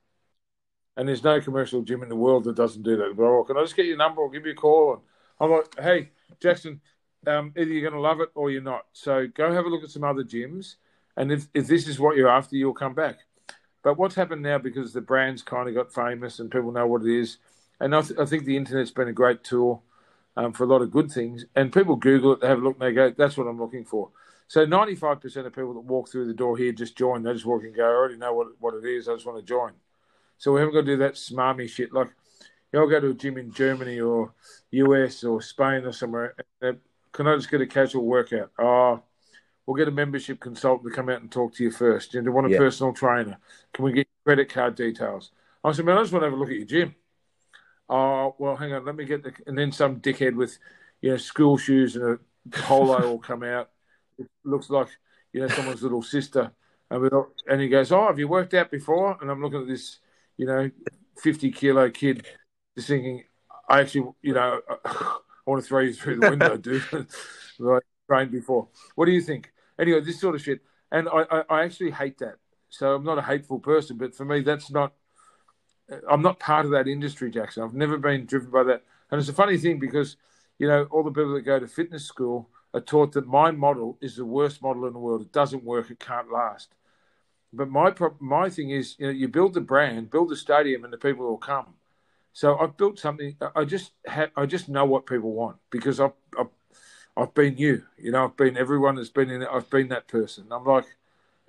[0.95, 3.15] And there's no commercial gym in the world that doesn't do that.
[3.15, 4.93] Well, can I just get your number I'll give you a call?
[4.93, 5.01] And
[5.39, 6.09] I'm like, hey,
[6.39, 6.81] Jackson,
[7.25, 8.85] um, either you're going to love it or you're not.
[8.93, 10.75] So go have a look at some other gyms.
[11.17, 13.19] And if, if this is what you're after, you'll come back.
[13.83, 17.03] But what's happened now because the brand's kind of got famous and people know what
[17.03, 17.37] it is.
[17.79, 19.83] And I, th- I think the internet's been a great tool
[20.37, 21.45] um, for a lot of good things.
[21.55, 23.85] And people Google it, they have a look, and they go, that's what I'm looking
[23.85, 24.09] for.
[24.51, 27.23] So 95% of people that walk through the door here just join.
[27.23, 29.07] They just walk and go, I already know what, what it is.
[29.07, 29.71] I just want to join.
[30.37, 31.93] So we haven't got to do that smarmy shit.
[31.93, 34.33] Like, you know, I'll go to a gym in Germany or
[34.71, 36.35] US or Spain or somewhere.
[36.61, 36.73] Uh,
[37.13, 38.51] can I just get a casual workout?
[38.59, 39.01] Oh,
[39.65, 42.11] we'll get a membership consultant to come out and talk to you first.
[42.11, 42.57] Do you want a yeah.
[42.57, 43.37] personal trainer?
[43.71, 45.31] Can we get credit card details?
[45.63, 46.95] I said, man, I just want to have a look at your gym.
[47.87, 49.31] Oh, well, hang on, let me get the.
[49.47, 50.57] And then some dickhead with,
[50.99, 53.69] you know, school shoes and a polo will come out.
[54.43, 54.88] Looks like,
[55.34, 56.51] you know, someone's little sister.
[56.89, 57.10] And,
[57.47, 59.17] and he goes, oh, have you worked out before?
[59.21, 59.99] And I'm looking at this,
[60.38, 60.69] you know,
[61.21, 62.25] 50 kilo kid,
[62.75, 63.23] just thinking,
[63.69, 66.84] I actually, you know, I want to throw you through the window, dude.
[67.60, 68.67] right, trained before.
[68.95, 69.51] What do you think?
[69.79, 70.60] Anyway, this sort of shit.
[70.91, 72.36] And I, I, I actually hate that.
[72.69, 74.93] So I'm not a hateful person, but for me, that's not
[76.10, 77.63] I'm not part of that industry, Jackson.
[77.63, 78.84] I've never been driven by that.
[79.10, 80.17] And it's a funny thing because,
[80.57, 83.97] you know, all the people that go to fitness school are taught that my model
[84.01, 85.21] is the worst model in the world.
[85.21, 85.89] It doesn't work.
[85.91, 86.73] It can't last.
[87.53, 90.93] But my my thing is, you know, you build the brand, build the stadium, and
[90.93, 91.73] the people will come.
[92.34, 93.36] So I've built something.
[93.55, 96.47] I just ha- I just know what people want because I've, I've
[97.17, 97.84] I've been you.
[97.97, 99.49] You know, I've been everyone that's been in it.
[99.51, 100.47] I've been that person.
[100.49, 100.86] I'm like,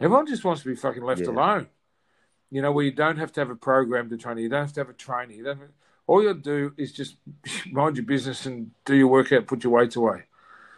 [0.01, 1.29] everyone just wants to be fucking left yeah.
[1.31, 1.69] alone
[2.53, 4.37] you know, where you don't have to have a program to train.
[4.37, 5.33] You don't have to have a trainer.
[5.33, 5.59] You don't.
[5.59, 5.71] Have,
[6.07, 7.17] all you do is just
[7.73, 10.25] mind your business and do your workout, put your weights away.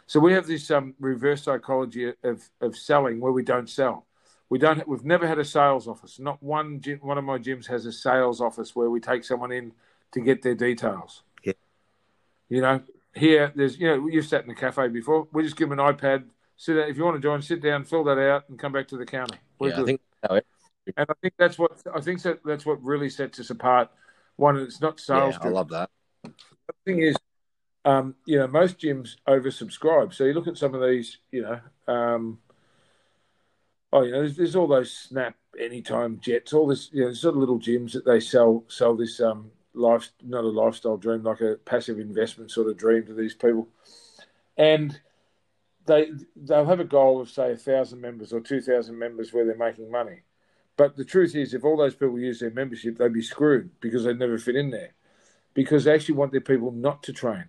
[0.07, 4.07] So we have this um, reverse psychology of, of selling where we don't sell.
[4.51, 4.87] We don't.
[4.87, 6.19] We've never had a sales office.
[6.19, 9.51] Not one gym, one of my gyms has a sales office where we take someone
[9.51, 9.73] in
[10.13, 11.23] to get their details.
[11.43, 11.55] Yeah.
[12.51, 12.83] You know,
[13.15, 15.27] here there's you know you've sat in a cafe before.
[15.33, 16.25] We just give them an iPad.
[16.57, 18.87] Sit down, if you want to join, sit down, fill that out, and come back
[18.89, 19.39] to the counter.
[19.59, 19.83] We're yeah, good.
[19.83, 20.01] I think
[20.97, 23.91] and I think that's what I think that that's what really sets us apart.
[24.37, 25.37] One, it's not sales.
[25.41, 25.91] Yeah, I love that.
[26.23, 26.33] The
[26.85, 27.17] thing is,
[27.85, 30.15] um, you know, most gyms oversubscribe.
[30.15, 31.61] So you look at some of these, you know,
[31.93, 32.39] um,
[33.93, 37.35] oh, you know, there's, there's, all those Snap Anytime Jetts, all this, you know, sort
[37.35, 41.41] of little gyms that they sell sell this um, life, not a lifestyle dream, like
[41.41, 43.69] a passive investment sort of dream to these people,
[44.57, 45.01] and
[45.87, 49.45] they they'll have a goal of say a thousand members or two thousand members where
[49.45, 50.23] they're making money
[50.77, 54.05] but the truth is, if all those people use their membership, they'd be screwed because
[54.05, 54.95] they'd never fit in there.
[55.55, 57.45] Because they actually want their people not to train.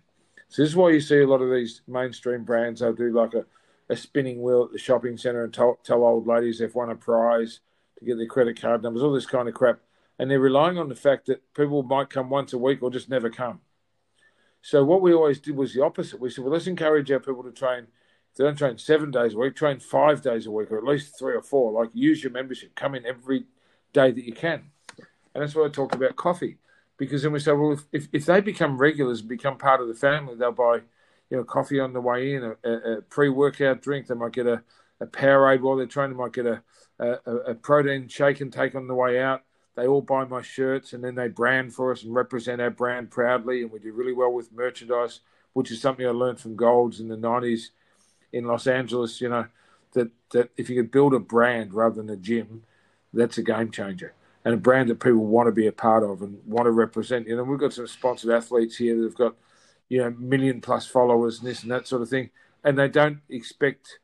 [0.49, 2.79] So this is why you see a lot of these mainstream brands.
[2.79, 3.45] They'll do like a,
[3.89, 6.95] a spinning wheel at the shopping centre and tell, tell old ladies they've won a
[6.95, 7.59] prize
[7.99, 9.79] to get their credit card numbers, all this kind of crap.
[10.17, 13.09] And they're relying on the fact that people might come once a week or just
[13.09, 13.61] never come.
[14.61, 16.19] So what we always did was the opposite.
[16.19, 17.87] We said, well, let's encourage our people to train
[18.35, 20.83] If– they don't train seven days a week, train five days a week, or at
[20.83, 21.71] least three or four.
[21.71, 23.45] Like use your membership, come in every
[23.93, 24.71] day that you can.
[24.97, 26.57] And that's why I talked about coffee,
[26.97, 29.87] because then we say, well, if, if, if they become regulars, and become part of
[29.87, 30.81] the family, they'll buy,
[31.29, 34.07] you know, coffee on the way in, a, a, a pre-workout drink.
[34.07, 34.63] They might get a,
[35.01, 36.17] a Powerade while they're training.
[36.17, 36.61] Might get a,
[36.99, 39.43] a, a protein shake and take on the way out.
[39.75, 43.11] They all buy my shirts and then they brand for us and represent our brand
[43.11, 43.61] proudly.
[43.61, 45.19] And we do really well with merchandise,
[45.53, 47.69] which is something I learned from Golds in the 90s
[48.31, 49.47] in Los Angeles, you know,
[49.93, 52.63] that, that if you could build a brand rather than a gym,
[53.13, 54.13] that's a game changer.
[54.45, 57.27] And a brand that people want to be a part of and want to represent.
[57.27, 59.35] You know, we've got some sponsored athletes here that have got,
[59.89, 62.29] you know, million plus followers and this and that sort of thing,
[62.63, 63.99] and they don't expect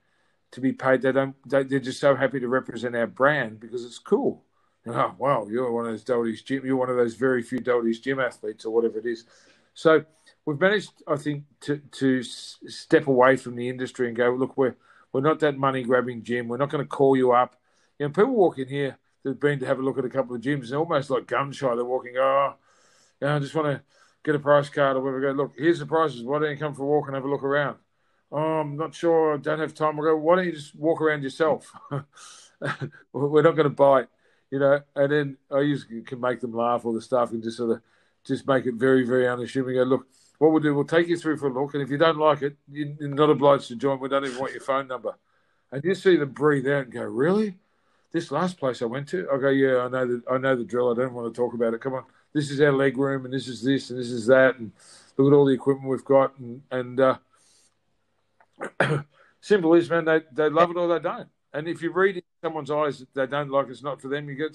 [0.52, 1.04] to be paid.
[1.04, 1.36] They don't.
[1.48, 4.44] They, are just so happy to represent our brand because it's cool.
[4.88, 6.66] Oh wow, you're one of those Doherty's gym.
[6.66, 9.26] You're one of those very few Doherty's gym athletes or whatever it is.
[9.76, 10.04] So
[10.44, 14.32] we've managed, I think, to to step away from the industry and go.
[14.32, 14.76] Look, we're
[15.14, 16.48] we're not that money grabbing gym.
[16.48, 17.58] We're not going to call you up.
[18.00, 20.36] You know, people walk in here that've been to have a look at a couple
[20.36, 21.74] of gyms and almost like gun shy.
[21.76, 22.56] They're walking, oh,
[23.20, 23.82] you know, I just want to
[24.24, 25.22] get a price card or whatever.
[25.22, 26.24] Go, look, here's the prices.
[26.24, 27.78] Why don't you come for a walk and have a look around?
[28.32, 29.34] Oh, I'm not sure.
[29.34, 29.98] I don't have time.
[29.98, 31.72] we go, why don't you just walk around yourself?
[33.14, 34.08] We're not going to bite,
[34.50, 34.80] you know.
[34.96, 37.82] And then I usually can make them laugh all the stuff and just sort of
[38.26, 39.76] just make it very, very unassuming.
[39.76, 40.08] Go, look,
[40.38, 41.74] what we'll do, we'll take you through for a look.
[41.74, 44.00] And if you don't like it, you're not obliged to join.
[44.00, 45.14] We don't even want your phone number.
[45.72, 47.58] And you see them breathe out and go, really?
[48.12, 50.66] This last place I went to, I go, yeah, I know the, I know the
[50.66, 50.92] drill.
[50.92, 51.82] I don't want to talk about it.
[51.82, 54.58] Come on, this is our leg room, and this is this, and this is that,
[54.58, 54.72] and
[55.18, 57.18] look at all the equipment we've got, and and uh,
[59.42, 61.30] simple is, man, they they love it or they don't.
[61.54, 64.30] And if you read in someone's eyes that they don't like it's not for them,
[64.30, 64.48] you go,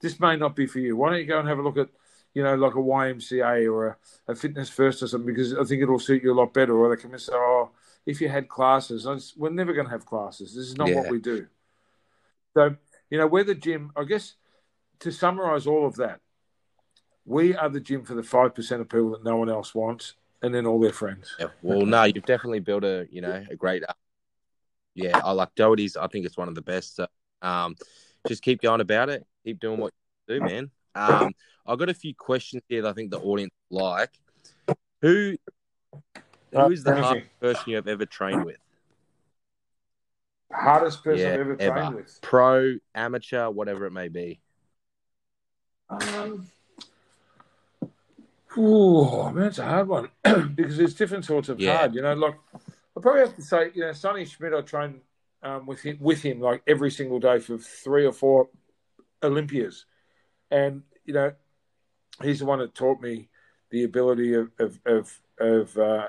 [0.00, 0.96] this may not be for you.
[0.96, 1.88] Why don't you go and have a look at,
[2.34, 3.96] you know, like a YMCA or a,
[4.28, 6.76] a Fitness First or something, because I think it'll suit you a lot better.
[6.76, 7.70] Or they come and say, oh,
[8.04, 10.54] if you had classes, just, we're never going to have classes.
[10.54, 10.96] This is not yeah.
[10.96, 11.46] what we do.
[12.54, 12.76] So,
[13.14, 14.34] you know, we're the gym, I guess,
[14.98, 16.18] to summarize all of that,
[17.24, 20.52] we are the gym for the 5% of people that no one else wants and
[20.52, 21.36] then all their friends.
[21.38, 23.84] Yeah, well, no, you've definitely built a you know a great.
[24.96, 25.96] Yeah, I like Doherty's.
[25.96, 26.96] I think it's one of the best.
[26.96, 27.06] So,
[27.40, 27.76] um,
[28.26, 29.24] just keep going about it.
[29.44, 29.92] Keep doing what
[30.26, 30.70] you do, man.
[30.96, 31.30] Um,
[31.64, 34.10] I've got a few questions here that I think the audience like.
[35.02, 35.36] Who
[36.50, 38.58] who is the hardest person you have ever trained with?
[40.54, 42.18] Hardest person yeah, I've ever, ever trained with?
[42.22, 44.40] Pro, amateur, whatever it may be.
[45.90, 46.46] Um,
[48.56, 50.08] Oh man, it's a hard one
[50.54, 51.78] because there's different sorts of yeah.
[51.78, 51.94] hard.
[51.94, 55.00] You know, like I probably have to say, you know, Sonny Schmidt, I trained
[55.42, 58.48] um, with him with him like every single day for three or four
[59.22, 59.86] Olympias,
[60.50, 61.32] and you know,
[62.22, 63.28] he's the one that taught me
[63.70, 66.08] the ability of of of, of uh,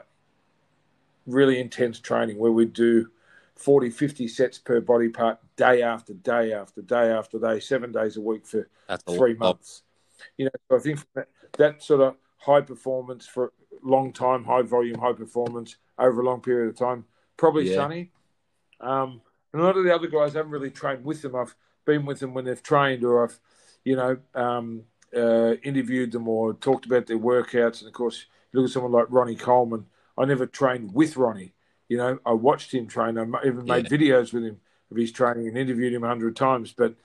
[1.26, 3.10] really intense training where we do
[3.56, 8.18] 40, 50 sets per body part day after day after day after day, seven days
[8.18, 9.84] a week for That's three months.
[10.38, 14.62] You know, so I think that, that sort of high performance for long time, high
[14.62, 17.06] volume, high performance over a long period of time.
[17.38, 17.76] Probably yeah.
[17.76, 18.12] Sonny.
[18.80, 19.22] Um,
[19.54, 21.36] and a lot of the other guys I haven't really trained with them.
[21.36, 23.40] I've been with them when they've trained, or I've,
[23.84, 24.84] you know, um,
[25.16, 27.80] uh, interviewed them or talked about their workouts.
[27.80, 29.86] And of course, you look at someone like Ronnie Coleman.
[30.18, 31.54] I never trained with Ronnie.
[31.88, 33.18] You know, I watched him train.
[33.18, 33.98] I even made yeah.
[33.98, 34.60] videos with him
[34.92, 36.74] of his training and interviewed him a hundred times.
[36.74, 36.96] But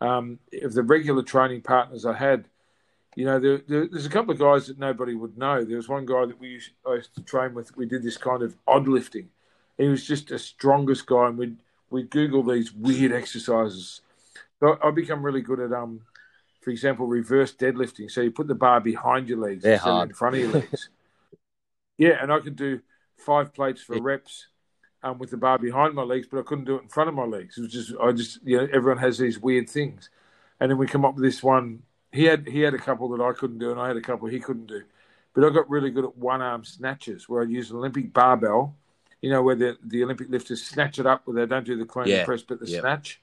[0.00, 2.46] um, of the regular training partners I had,
[3.16, 5.64] you know, there, there, there's a couple of guys that nobody would know.
[5.64, 7.76] There was one guy that we used, I used to train with.
[7.76, 9.28] We did this kind of odd lifting.
[9.76, 11.56] He was just the strongest guy, and we'd
[11.90, 14.00] we'd Google these weird exercises.
[14.60, 16.02] So I become really good at um,
[16.60, 18.10] for example, reverse deadlifting.
[18.10, 20.08] So you put the bar behind your legs They're instead hard.
[20.10, 20.90] in front of your legs.
[21.96, 22.80] yeah, and I could do
[23.20, 24.48] five plates for reps
[25.02, 27.14] um, with the bar behind my legs, but I couldn't do it in front of
[27.14, 27.58] my legs.
[27.58, 30.10] It was just I just you know everyone has these weird things,
[30.58, 33.22] and then we come up with this one he had he had a couple that
[33.22, 34.82] I couldn't do, and I had a couple he couldn't do.
[35.32, 38.76] But I got really good at one arm snatches, where I'd use an Olympic barbell,
[39.22, 41.84] you know, where the, the Olympic lifters snatch it up, where they don't do the
[41.84, 42.24] clean yeah.
[42.24, 43.20] press, but the snatch.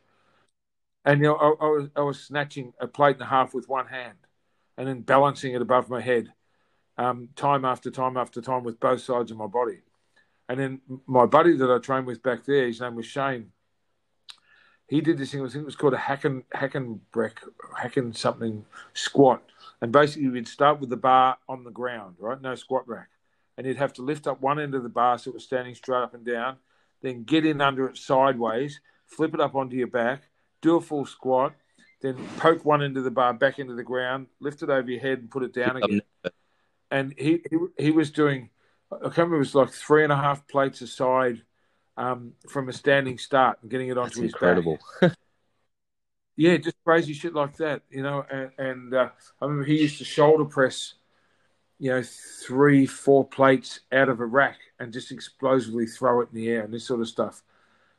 [1.03, 3.67] And you know, I, I, was I was snatching a plate and a half with
[3.67, 4.17] one hand,
[4.77, 6.31] and then balancing it above my head,
[6.97, 9.81] um, time after time after time with both sides of my body.
[10.49, 13.51] And then my buddy that I trained with back there, his name was Shane
[14.87, 15.41] he did this thing.
[15.41, 17.33] I think it was called a Hacken Hacken break,
[17.77, 19.43] Hacken something squat,
[19.81, 22.41] and basically we'd start with the bar on the ground, right?
[22.41, 23.09] No squat rack,
[23.57, 25.75] and you'd have to lift up one end of the bar so it was standing
[25.75, 26.57] straight up and down,
[27.01, 30.23] then get in under it sideways, flip it up onto your back,
[30.61, 31.53] do a full squat,
[32.01, 35.01] then poke one end of the bar back into the ground, lift it over your
[35.01, 36.01] head, and put it down again.
[36.89, 38.51] And he he, he was doing,
[38.91, 41.41] I can't remember, it was like three and a half plates aside
[41.97, 44.79] um, from a standing start and getting it onto That's his incredible.
[46.35, 48.25] yeah, just crazy shit like that, you know.
[48.29, 49.09] And, and uh,
[49.41, 50.93] I remember he used to shoulder press,
[51.79, 56.35] you know, three, four plates out of a rack and just explosively throw it in
[56.35, 57.43] the air and this sort of stuff.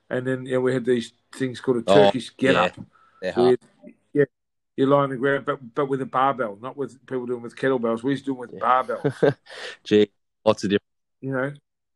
[0.09, 2.78] And then you know, we had these things called a oh, Turkish oh, get up.
[3.20, 3.55] Yeah,
[4.14, 4.24] yeah,
[4.76, 7.57] you lie on the ground, but but with a barbell, not with people doing with
[7.57, 8.05] kettlebells.
[8.05, 8.61] We used to do it with yeah.
[8.61, 9.36] barbell.
[9.84, 10.11] Gee,
[10.45, 10.82] lots of different.
[11.20, 11.53] You know,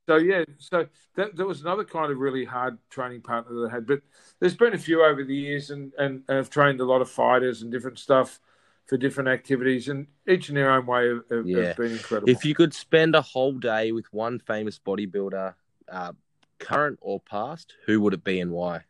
[0.09, 3.74] so yeah, so that, that was another kind of really hard training partner that I
[3.74, 3.86] had.
[3.86, 4.01] But
[4.40, 7.11] there's been a few over the years, and and, and I've trained a lot of
[7.11, 8.40] fighters and different stuff
[8.86, 11.74] for different activities, and each in their own way have, have, Yeah.
[11.76, 12.32] been incredible.
[12.32, 15.55] If you could spend a whole day with one famous bodybuilder,
[15.88, 16.12] uh,
[16.59, 18.84] current or past, who would it be and why?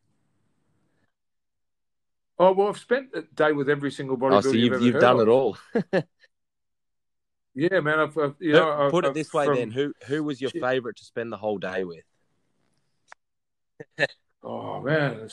[2.39, 4.95] oh well, I've spent a day with every single bodybuilder Oh, so you've, ever you've
[4.95, 5.21] heard done of.
[5.21, 5.57] it all.
[7.55, 8.01] Yeah, man.
[8.01, 10.51] I've, I've you know, I've, Put it this way, from- then: who who was your
[10.51, 10.63] Shit.
[10.63, 12.05] favorite to spend the whole day with?
[14.45, 15.29] Oh man,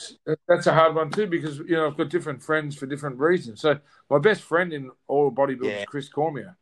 [0.46, 3.60] that's a hard one too because you know I've got different friends for different reasons.
[3.60, 3.76] So
[4.08, 5.80] my best friend in all bodybuilding Yeah.
[5.80, 6.56] is Chris Cormier.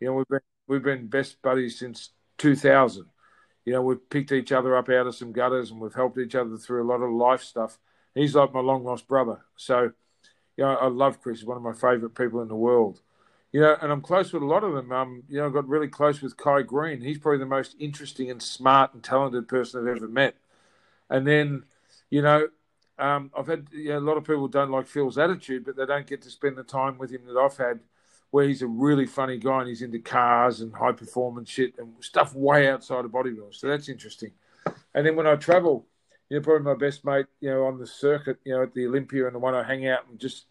[0.00, 2.08] You know we've been we've been best buddies since
[2.38, 3.04] 2000.
[3.66, 6.34] You know we've picked each other up out of some gutters and we've helped each
[6.34, 7.78] other through a lot of life stuff.
[8.14, 9.42] He's like my long lost brother.
[9.56, 9.92] So
[10.56, 11.40] you know I love Chris.
[11.40, 13.02] He's one of my favorite people in the world.
[13.52, 14.92] You know, and I'm close with a lot of them.
[14.92, 17.00] Um, you know, I got really close with Kai Greene.
[17.00, 20.36] He's probably the most interesting and smart and talented person I've ever met.
[21.08, 21.64] And then,
[22.10, 22.48] you know,
[22.98, 25.86] um, I've had you know, a lot of people don't like Phil's attitude, but they
[25.86, 27.80] don't get to spend the time with him that I've had,
[28.30, 31.92] where he's a really funny guy and he's into cars and high performance shit and
[32.00, 33.54] stuff way outside of bodybuilding.
[33.54, 34.30] So that's interesting.
[34.94, 35.86] And then when I travel,
[36.28, 38.86] you know, probably my best mate, you know, on the circuit, you know, at the
[38.86, 40.44] Olympia and the one I hang out and just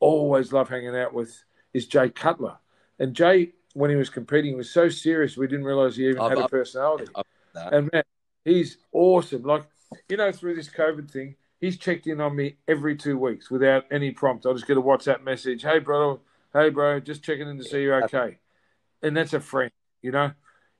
[0.00, 1.44] always love hanging out with
[1.74, 2.56] is Jay Cutler.
[2.98, 6.36] And Jay, when he was competing, was so serious we didn't realize he even I've-
[6.36, 7.06] had a personality.
[7.14, 7.72] I've-.
[7.72, 8.02] And man,
[8.44, 9.42] he's awesome.
[9.42, 9.64] Like,
[10.08, 13.84] you know, through this COVID thing, he's checked in on me every two weeks without
[13.90, 14.46] any prompt.
[14.46, 16.20] I just get a WhatsApp message, hey bro,
[16.52, 18.38] hey bro, just checking in to see you're okay.
[19.02, 19.70] And that's a friend,
[20.02, 20.32] you know?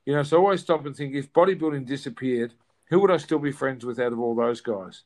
[0.07, 2.55] You know, so I always stop and think if bodybuilding disappeared,
[2.87, 5.03] who would I still be friends with out of all those guys?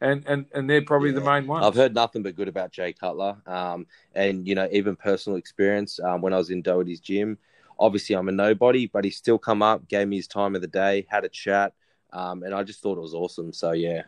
[0.00, 1.66] And and and they're probably the main ones.
[1.66, 3.36] I've heard nothing but good about Jay Cutler.
[3.46, 7.38] Um, and you know, even personal experience um, when I was in Doherty's gym.
[7.78, 10.66] Obviously, I'm a nobody, but he still come up, gave me his time of the
[10.68, 11.72] day, had a chat,
[12.12, 13.52] um, and I just thought it was awesome.
[13.54, 14.02] So yeah,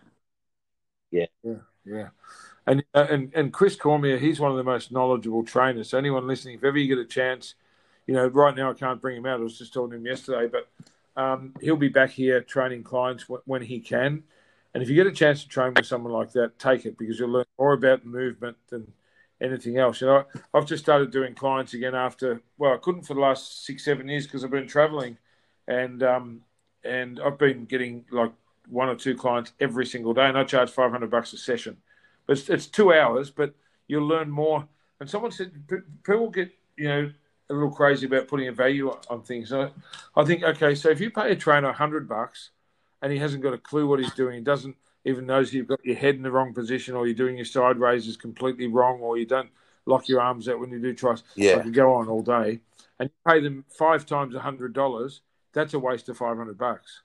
[1.43, 2.09] Yeah, yeah.
[2.67, 5.91] And uh, and and Chris Cormier, he's one of the most knowledgeable trainers.
[5.91, 7.55] So anyone listening, if ever you get a chance,
[8.07, 9.41] you know, right now I can't bring him out.
[9.41, 13.25] I was just talking to him yesterday, but um, he'll be back here training clients
[13.25, 14.25] w- when he can.
[14.75, 17.19] And if you get a chance to train with someone like that, take it because
[17.19, 18.93] you'll learn more about movement than
[19.41, 20.01] anything else.
[20.01, 23.67] You know, I've just started doing clients again after well, I couldn't for the last
[23.67, 25.19] six seven years because I've been traveling,
[25.69, 26.43] and um,
[26.85, 28.33] and I've been getting like
[28.69, 31.77] one or two clients every single day, and I charge five hundred bucks a session.
[32.27, 33.55] But it's, it's two hours, but
[33.89, 34.69] you'll learn more.
[35.01, 35.53] And someone said
[36.05, 37.13] people get you know
[37.51, 39.53] a little crazy about putting a value on- things.
[39.53, 39.71] I,
[40.17, 42.51] I think okay, so if you pay a trainer hundred bucks,
[43.03, 45.85] and he hasn't got a clue what he's doing, he doesn't even knows you've got
[45.85, 49.19] your head in the wrong position, or you're doing your side raises completely wrong, or
[49.19, 49.51] you don't
[49.85, 51.25] lock your arms out when you do tris.
[51.59, 52.61] I could go on all day,
[52.99, 55.21] and you pay them five times a hundred dollars.
[55.53, 57.03] That's a waste of five hundred bucks.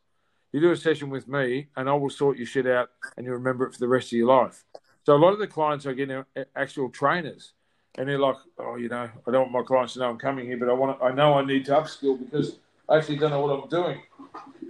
[0.53, 3.33] You do a session with me, and I will sort your shit out, and you
[3.33, 4.63] remember it for the rest of your life.
[5.05, 7.53] So a lot of the clients I get are uh, actual trainers,
[7.97, 10.45] and they're like, "Oh, you know, I don't want my clients to know I'm coming
[10.45, 12.59] here, but I want, to, I know I need to upskill because
[12.89, 14.01] I actually don't know what I'm doing."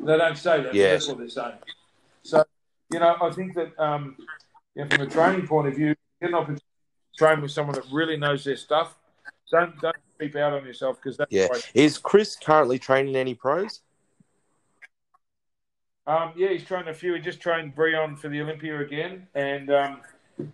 [0.04, 0.92] They don't say that, Yeah.
[0.92, 1.58] that's what they're saying.
[2.24, 2.44] So,
[2.92, 4.16] you know, I think that um,
[4.76, 6.64] you know, from a training point of view, get an opportunity
[7.14, 8.98] to train with someone that really knows their stuff.
[9.52, 11.48] Don't don't keep out on yourself because that's yeah.
[11.74, 13.82] Is Chris currently training any pros?
[16.06, 17.14] Um, yeah, he's trained a few.
[17.16, 20.02] He just trained Breon for the Olympia again, and um,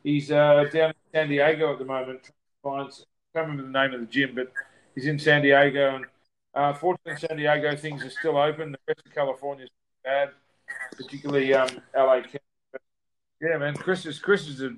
[0.04, 2.32] he's uh, down in San Diego at the moment.
[2.66, 3.06] I can't
[3.36, 4.52] remember the name of the gym, but
[4.96, 5.96] he's in San Diego.
[5.98, 6.06] And
[6.54, 8.72] uh, fortunately, San Diego, things are still open.
[8.72, 9.70] The rest of California is
[10.04, 10.30] bad,
[10.96, 12.22] particularly um, LA.
[12.22, 12.40] County.
[12.72, 12.82] But,
[13.42, 14.76] yeah, man, Chris is Chris is a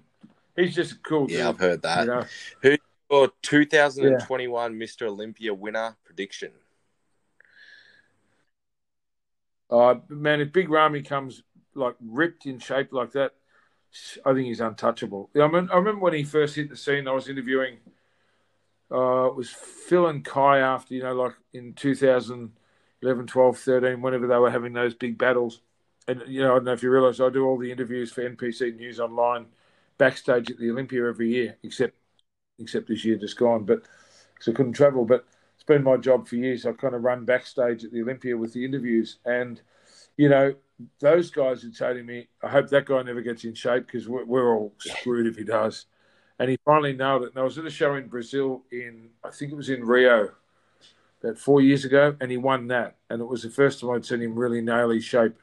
[0.55, 1.45] he's just a cool Yeah, dude.
[1.47, 1.99] I've heard that.
[2.01, 2.77] You know?
[3.11, 5.07] Your 2021 Mr.
[5.07, 6.51] Olympia winner prediction.
[9.69, 13.33] Uh, man, if Big Ramy comes like ripped in shape like that,
[14.25, 15.29] I think he's untouchable.
[15.35, 17.77] I, mean, I remember when he first hit the scene, I was interviewing,
[18.91, 24.27] uh, it was Phil and Kai after, you know, like in 2011, 12, 13, whenever
[24.27, 25.61] they were having those big battles.
[26.07, 28.21] And, you know, I don't know if you realize I do all the interviews for
[28.21, 29.47] NPC News Online
[29.97, 31.95] backstage at the Olympia every year, except
[32.59, 33.83] except this year just gone, but
[34.33, 35.05] because I couldn't travel.
[35.05, 35.25] But
[35.55, 36.65] it's been my job for years.
[36.65, 39.61] I kind of run backstage at the Olympia with the interviews, and
[40.17, 40.55] you know
[40.99, 44.07] those guys would say to me, "I hope that guy never gets in shape because
[44.07, 45.85] we're, we're all screwed if he does."
[46.39, 47.29] And he finally nailed it.
[47.29, 50.31] And I was at a show in Brazil in I think it was in Rio
[51.23, 52.97] about four years ago, and he won that.
[53.09, 55.35] And it was the first time I'd seen him really nail his shape.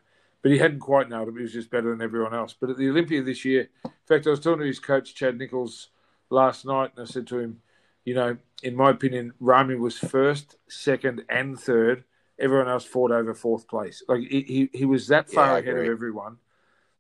[0.43, 1.37] But he hadn't quite nailed it.
[1.37, 2.55] He was just better than everyone else.
[2.59, 5.39] But at the Olympia this year, in fact, I was talking to his coach Chad
[5.39, 5.89] Nicholls
[6.31, 7.63] last night, and I said to him,
[8.05, 12.05] you know, in my opinion, Ramy was first, second, and third,
[12.39, 14.03] everyone else fought over fourth place.
[14.09, 16.39] Like he he, he was that far Yeah, ahead of everyone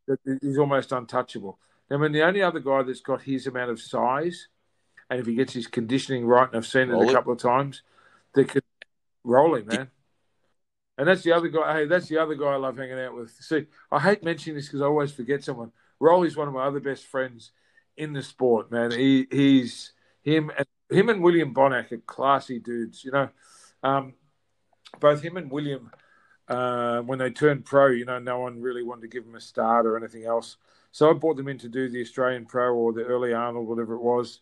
[0.06, 1.58] that he's almost untouchable.
[1.92, 4.48] I mean, the only other guy that's got his amount of size,
[5.10, 7.10] and if he gets his conditioning right, and I've seen it Roelly?
[7.10, 7.82] a couple of times,
[8.34, 8.64] that could
[9.24, 9.90] roll him, man.
[10.98, 11.80] And that's the other guy.
[11.80, 13.30] Hey, that's the other guy I love hanging out with.
[13.30, 15.72] See, I hate mentioning this because I always forget someone.
[16.00, 17.52] Roelly's one of my other best friends
[17.96, 18.90] in the sport, man.
[18.90, 23.04] He he's him and him and William Bonac are classy dudes.
[23.04, 23.28] You know,
[23.82, 24.14] um,
[25.00, 25.90] both him and William,
[26.48, 29.40] uh, when they turned pro, you know, no one really wanted to give them a
[29.40, 30.56] start or anything else.
[30.92, 33.94] So I brought them in to do the Australian Pro or the early Arnold, whatever
[33.94, 34.40] it was,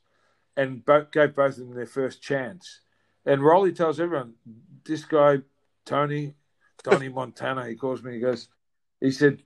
[0.56, 2.80] and both, gave both of them their first chance.
[3.24, 4.34] And Roelly tells everyone,
[4.84, 5.38] this guy,
[5.86, 6.34] Tony,
[6.82, 8.48] Tony Montana, he calls me, he goes,
[9.00, 9.42] he said,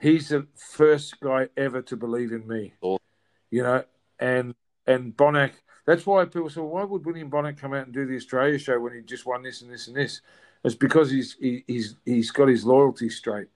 [0.00, 2.74] he's the first guy ever to believe in me.
[2.80, 3.04] Awesome.
[3.50, 3.84] You know,
[4.18, 4.54] and
[4.86, 5.52] and Bonac,
[5.86, 8.80] that's why people say, why would William Bonac come out and do the Australia show
[8.80, 10.20] when he just won this and this and this?
[10.64, 13.46] It's because he's he, he's he's got his loyalty straight.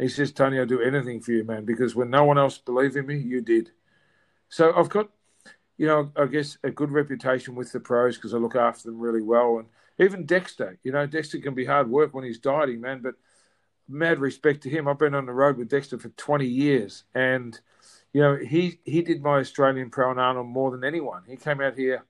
[0.00, 2.96] He says, Tony, I'll do anything for you, man, because when no one else believed
[2.96, 3.70] in me, you did.
[4.48, 5.10] So I've got,
[5.76, 8.98] you know, I guess a good reputation with the pros because I look after them
[8.98, 9.58] really well.
[9.58, 13.14] And even Dexter, you know, Dexter can be hard work when he's dieting, man, but
[13.88, 14.88] mad respect to him.
[14.88, 17.04] I've been on the road with Dexter for 20 years.
[17.14, 17.60] And,
[18.14, 21.24] you know, he, he did my Australian Pro and Arnold more than anyone.
[21.28, 22.04] He came out here,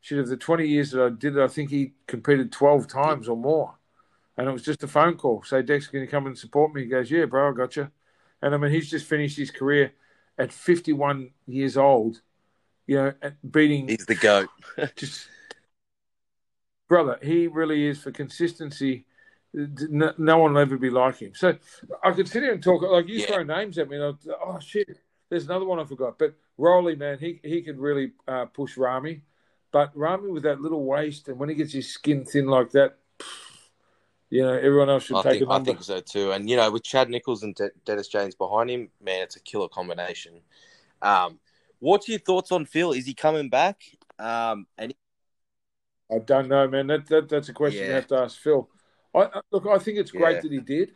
[0.00, 3.28] shit, of the 20 years that I did it, I think he competed 12 times
[3.28, 3.77] or more.
[4.38, 5.42] And it was just a phone call.
[5.42, 6.82] Say, Dex, can you come and support me?
[6.82, 7.90] He goes, Yeah, bro, I got you.
[8.40, 9.92] And I mean, he's just finished his career
[10.38, 12.20] at 51 years old,
[12.86, 13.12] you know,
[13.50, 14.48] beating He's the goat.
[14.96, 15.28] just
[16.88, 17.18] brother.
[17.20, 19.06] He really is for consistency.
[19.52, 21.32] No, no one will ever be like him.
[21.34, 21.56] So
[22.04, 23.26] I could sit here and talk like you Yeah.
[23.26, 24.88] throw names at me, and I'll, oh shit,
[25.30, 26.16] there's another one I forgot.
[26.16, 29.22] But Roelly, man, he he could really uh, push Ramy,
[29.72, 32.98] but Ramy with that little waist, and when he gets his skin thin like that,
[34.30, 36.32] you know, everyone else should I take think, a I think so too.
[36.32, 39.40] And you know, with Chad Nicholls and De- Dennis James behind him, man, it's a
[39.40, 40.40] killer combination.
[41.00, 41.38] Um,
[41.78, 42.92] what's your thoughts on Phil?
[42.92, 43.80] Is he coming back?
[44.18, 44.92] Um, and
[46.10, 46.86] I don't know, man.
[46.88, 48.68] That, that that's a question you have to ask Phil.
[49.14, 50.40] I, look, I think it's great Yeah.
[50.42, 50.94] that he did,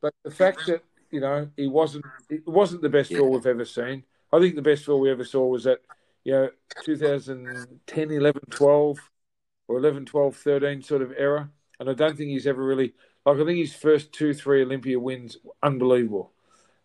[0.00, 3.30] but the fact that you know he wasn't it wasn't the best Phil Yeah.
[3.30, 4.04] we've ever seen.
[4.32, 5.80] I think the best Phil we ever saw was that
[6.24, 6.50] you know
[6.84, 8.98] 2010, 11, 12,
[9.68, 13.36] or 11, 12, 13 sort of era, and I don't think he's ever really like.
[13.38, 16.32] I think his first two, three Olympia wins, unbelievable,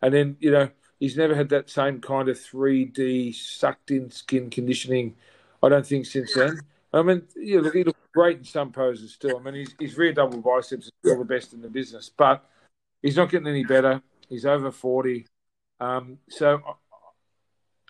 [0.02, 0.70] and then you know
[1.00, 5.16] he's never had that same kind of 3D sucked in skin conditioning.
[5.64, 6.62] I don't think since then.
[6.94, 9.38] I mean, yeah, look, he looks great in some poses still.
[9.38, 12.44] I mean, his, his rear double biceps is still the best in the business, but
[13.02, 14.02] he's not getting any better.
[14.28, 15.26] He's over 40.
[15.80, 16.74] Um, so I,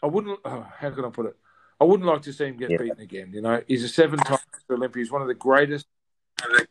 [0.04, 1.36] I wouldn't, oh, how can I put it?
[1.80, 2.78] I wouldn't like to see him get Yeah.
[2.78, 3.32] beaten again.
[3.34, 4.38] You know, he's a seven time
[4.70, 5.04] Olympian.
[5.04, 5.88] He's one of the greatest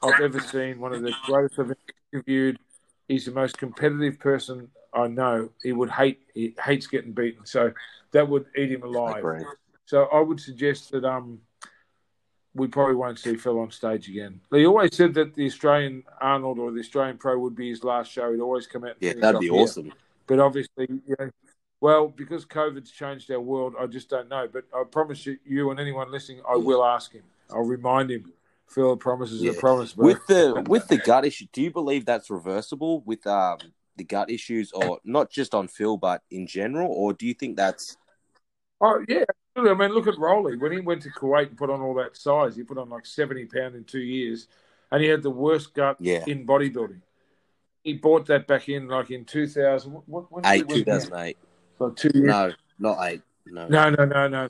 [0.03, 1.73] I've ever seen, one of the greatest I've
[2.13, 2.59] interviewed.
[3.09, 5.51] He's the most competitive person I know.
[5.63, 7.47] He would hate, he hates getting beaten.
[7.47, 7.73] So
[8.13, 9.25] that would eat him alive.
[9.87, 11.41] So I would suggest that um,
[12.55, 14.41] we probably won't see Phil on stage again.
[14.53, 18.11] He always said that the Australian Arnold or the Australian Pro would be his last
[18.11, 18.33] show.
[18.33, 18.97] He'd always come out.
[19.01, 19.63] Yeah, that'd be here.
[19.63, 19.93] awesome.
[20.27, 21.31] But obviously, you know,
[21.81, 24.49] well, because COVID's changed our world, I just don't know.
[24.53, 27.23] But I promise you, you and anyone listening, I will ask him.
[27.51, 28.33] I'll remind him.
[28.71, 29.59] Phil, promises promise Yeah.
[29.59, 29.93] a promise.
[29.95, 30.07] Bro.
[30.07, 33.59] With the with the gut issue, do you believe that's reversible with um
[33.97, 37.57] the gut issues, or not just on Phil, but in general, or do you think
[37.57, 37.97] that's
[38.81, 39.25] Oh yeah.
[39.57, 42.17] I mean, look at Roelly when he went to Kuwait and put on all that
[42.17, 42.57] size.
[42.57, 44.47] He put on like seventy pound in two years,
[44.91, 47.01] and he had the worst gut yeah in bodybuilding.
[47.83, 49.93] He bought that back in like in two thousand.
[50.07, 51.37] What, when did eight two thousand eight?
[51.79, 52.27] Like two years.
[52.27, 53.23] No, not eight.
[53.47, 53.67] No.
[53.67, 54.49] No, no, no, no,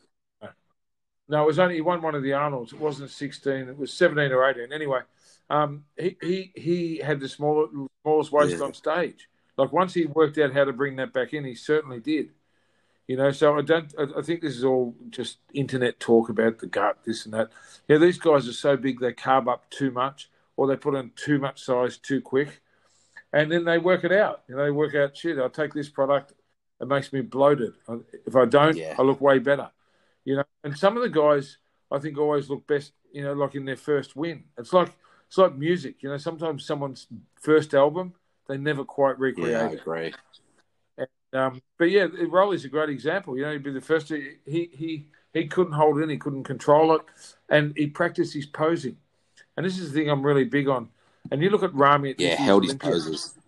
[1.30, 1.42] no.
[1.42, 2.72] It was only he won one of the Arnolds.
[2.72, 3.68] It wasn't sixteen.
[3.68, 4.72] It was seventeen or eighteen.
[4.72, 5.00] Anyway,
[5.48, 8.64] um, he he he had the smallest waist Yeah.
[8.64, 9.28] on stage.
[9.56, 12.30] Like once he worked out how to bring that back in, he certainly did.
[13.06, 13.92] You know, so I don't.
[13.98, 17.50] I, I think this is all just internet talk about the gut, this and that.
[17.88, 21.10] Yeah, these guys are so big they carb up too much, or they put on
[21.16, 22.60] too much size too quick,
[23.32, 24.42] and then they work it out.
[24.48, 25.38] You know, they work out shit.
[25.38, 26.34] I'll take this product.
[26.80, 27.74] It makes me bloated.
[28.26, 28.94] If I don't, Yeah.
[28.98, 29.70] I look way better.
[30.24, 31.58] You know, and some of the guys
[31.90, 32.92] I think always look best.
[33.12, 34.44] You know, like in their first win.
[34.56, 34.92] It's like
[35.26, 36.02] it's like music.
[36.02, 37.06] You know, sometimes someone's
[37.40, 38.14] first album
[38.50, 40.14] they never quite recreate Yeah, I agree.
[41.32, 43.38] Um, but yeah, Roelly's a great example.
[43.38, 44.08] You know, he'd be the first.
[44.08, 46.08] To, he he he couldn't hold it in.
[46.08, 47.02] He couldn't control it,
[47.48, 48.96] and he practiced his posing.
[49.56, 50.88] And this is the thing I'm really big on.
[51.30, 52.10] And you look at Ramy.
[52.10, 53.38] At Yeah, held his poses.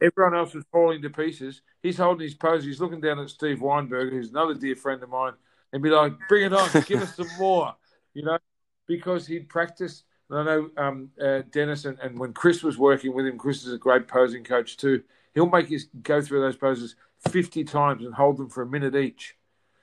[0.00, 1.62] Everyone else was falling to pieces.
[1.82, 2.64] He's holding his pose.
[2.64, 5.32] He's looking down at Steve Weinberger, who's another dear friend of mine,
[5.76, 7.74] and be like, "Bring it on, give us some more,"
[8.14, 8.38] you know,
[8.86, 13.14] because he'd practiced And I know um, uh, Dennis, and, and when Chris was working
[13.14, 15.02] with him, Chris is a great posing coach too.
[15.34, 16.96] He'll make you go through those poses
[17.28, 19.36] 50 times and hold them for a minute each.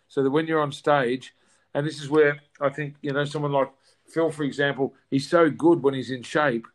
[0.08, 1.36] So that when you're on stage,
[1.76, 3.72] and this is where I think, you know, someone like
[4.08, 6.68] Phil, for example, he's so good when he's in shape,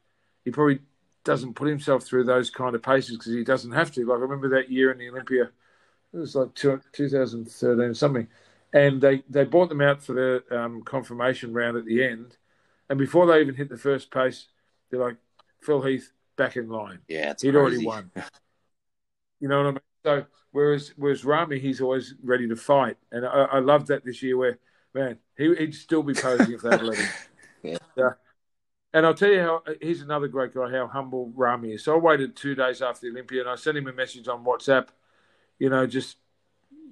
[0.45, 0.79] he probably
[1.25, 4.07] doesn't put himself through those kind of paces because he doesn't have to.
[4.07, 5.51] Like I remember that year in the Olympia,
[6.13, 8.29] it was like 2013 something,
[8.73, 12.37] and they, they brought them out for the um, confirmation round at the end
[12.89, 14.47] and before they even hit the first pace,
[14.91, 15.17] they're like,
[15.61, 17.01] Phil Heath back in line.
[17.09, 17.57] Yeah, he'd crazy.
[17.57, 18.11] already won.
[19.41, 19.81] you know what I mean?
[20.05, 24.23] So whereas whereas Ramy, he's always ready to fight, and I, I love that this
[24.23, 24.37] year.
[24.37, 24.59] Where
[24.95, 27.09] man, he, would still be posing if they'd let him.
[27.63, 27.79] yeah.
[27.97, 28.11] yeah.
[28.95, 30.71] And I'll tell you how he's another great guy.
[30.71, 31.85] How humble Ramy is.
[31.85, 34.45] So I waited two days after the Olympia, and I sent him a message on
[34.45, 34.89] WhatsApp.
[35.59, 36.17] You know, just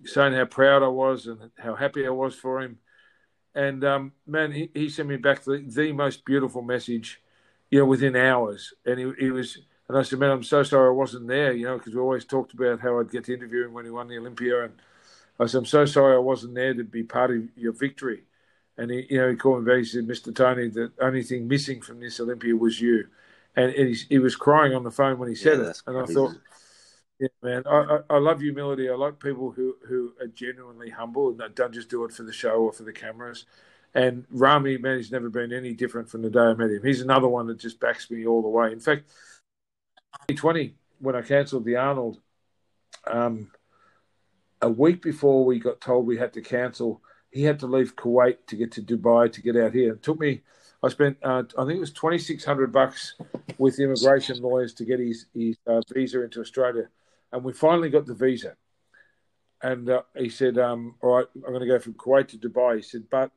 [0.07, 2.79] saying how proud I was and how happy I was for him.
[3.55, 7.23] And um, man, he, he sent me back the, the most beautiful message,
[7.71, 8.75] you know, within hours.
[8.85, 11.67] And he, he was, and I said, man, I'm so sorry I wasn't there, you
[11.67, 14.09] know, because we always talked about how I'd get to interview him when he won
[14.09, 14.65] the Olympia.
[14.65, 14.75] And
[15.41, 18.25] I said, I'm so sorry I wasn't there to be part of your victory.
[18.79, 19.79] And he, you know, he called me back.
[19.79, 20.35] He said, Mr.
[20.35, 23.07] Tony, the only thing missing from this Olympia was you.
[23.55, 25.83] And he, he was crying on the phone when he said yeah, it.
[25.87, 25.99] And.
[25.99, 26.37] I thought,
[27.19, 27.63] yeah, man.
[27.67, 28.91] I, I, love humility.
[28.91, 32.33] I like people who, who are genuinely humble and don't just do it for the
[32.33, 33.47] show or for the cameras.
[33.95, 36.83] And Ramy, man, he's never been any different from the day I met him.
[36.85, 38.71] He's another one that just backs me all the way.
[38.71, 39.09] In fact,
[40.29, 42.21] 2020, when I cancelled the Arnold,
[43.07, 43.51] um,
[44.61, 47.01] a week before we got told we had to cancel,
[47.31, 49.95] he had to leave Kuwait to get to Dubai to get out here.
[49.95, 50.43] It took me,
[50.83, 53.15] I spent, uh, I think it was 2600 bucks
[53.57, 56.89] with immigration lawyers to get his, his uh, visa into Australia
[57.33, 58.57] and we finally got the visa.
[59.63, 62.77] And uh, he said, um, "All right, I'm going to go from Kuwait to Dubai."
[62.77, 63.31] He said, "But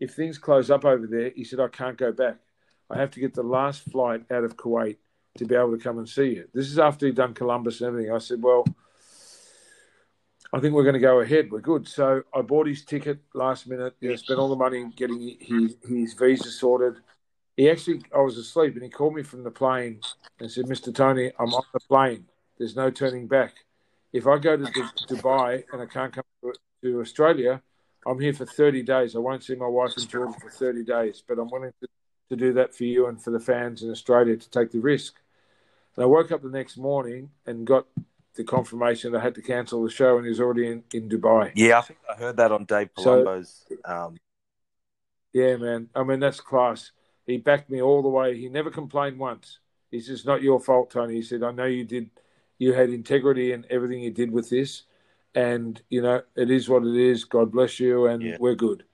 [0.00, 2.38] if things close up over there," he said, "I can't go back.
[2.90, 4.96] I have to get the last flight out of Kuwait
[5.38, 7.88] to be able to come and see you." This is after he'd done Columbus and
[7.88, 8.12] everything.
[8.12, 8.64] I said, "Well."
[10.52, 11.50] I think we're going to go ahead.
[11.50, 11.88] We're good.
[11.88, 13.94] So I bought his ticket last minute.
[14.00, 16.98] You know, spent all the money getting his, his visa sorted.
[17.56, 20.00] He actually, I was asleep, and he called me from the plane
[20.38, 20.94] and said, "Mr.
[20.94, 22.26] Tony, I'm on the plane."
[22.58, 23.54] There's no turning back.
[24.12, 26.24] If I go to Dubai and I can't come
[26.82, 27.62] to Australia,
[28.06, 29.16] I'm here for 30 days.
[29.16, 31.88] I won't see my wife and children for 30 days, but I'm willing to,
[32.30, 35.16] to do that for you and for the fans in Australia to take the risk.
[35.96, 37.86] And I woke up the next morning and got
[38.36, 41.08] the confirmation that I had to cancel the show, and he was already in, in
[41.08, 41.52] Dubai.
[41.54, 43.64] Yeah, I think I heard that on Dave Palumbo's.
[43.68, 44.16] So, um...
[45.32, 45.88] Yeah, man.
[45.94, 46.92] I mean, that's class.
[47.26, 48.38] He backed me all the way.
[48.38, 49.58] He never complained once.
[49.90, 52.10] He says, "Not your fault, Tony." He said, "I know you did."
[52.58, 54.82] You had integrity in everything you did with this,
[55.34, 57.24] and you know it is what it is.
[57.24, 58.36] God bless you, and yeah.
[58.38, 58.84] we're good.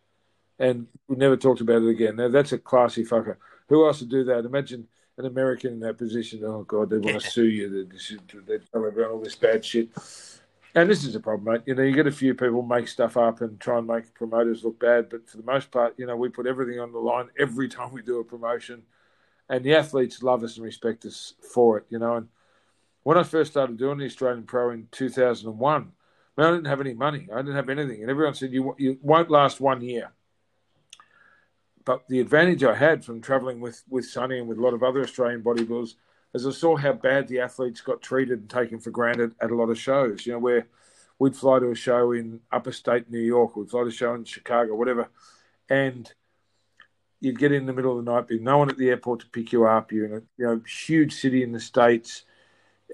[0.59, 2.17] And we never talked about it again.
[2.17, 3.37] Now that's a classy fucker.
[3.69, 4.45] Who else would do that?
[4.45, 4.87] Imagine
[5.19, 6.43] an American in that position.
[6.45, 7.89] Oh God, they want to sue you.
[7.89, 9.89] They, they tell everyone all this bad shit.
[10.75, 11.63] And this is a problem, mate.
[11.67, 14.65] You know, you get a few people make stuff up and try and make promoters
[14.65, 17.29] look bad, but for the most part, you know, we put everything on the line
[17.39, 18.83] every time we do a promotion,
[19.51, 21.85] and the athletes love us and respect us for it.
[21.91, 22.29] You know, and
[23.03, 25.93] when I first started doing the Australian Pro in 2001,
[26.37, 27.29] man, I didn't have any money.
[27.33, 28.03] I didn't have anything.
[28.03, 30.13] And everyone said, you, you won't last one year.
[31.85, 34.83] But the advantage I had from traveling with, with Sonny and with a lot of
[34.83, 35.95] other Australian bodybuilders
[36.33, 39.55] is I saw how bad the athletes got treated and taken for granted at a
[39.55, 40.69] lot of shows, you know, where
[41.19, 44.15] we'd fly to a show in upper state New York, we'd fly to a show
[44.15, 45.09] in Chicago, whatever.
[45.69, 46.11] And
[47.21, 49.27] you'd get in the middle of the night, be no one at the airport to
[49.27, 49.93] pick you up.
[49.93, 52.25] You're in a you know, huge city in the States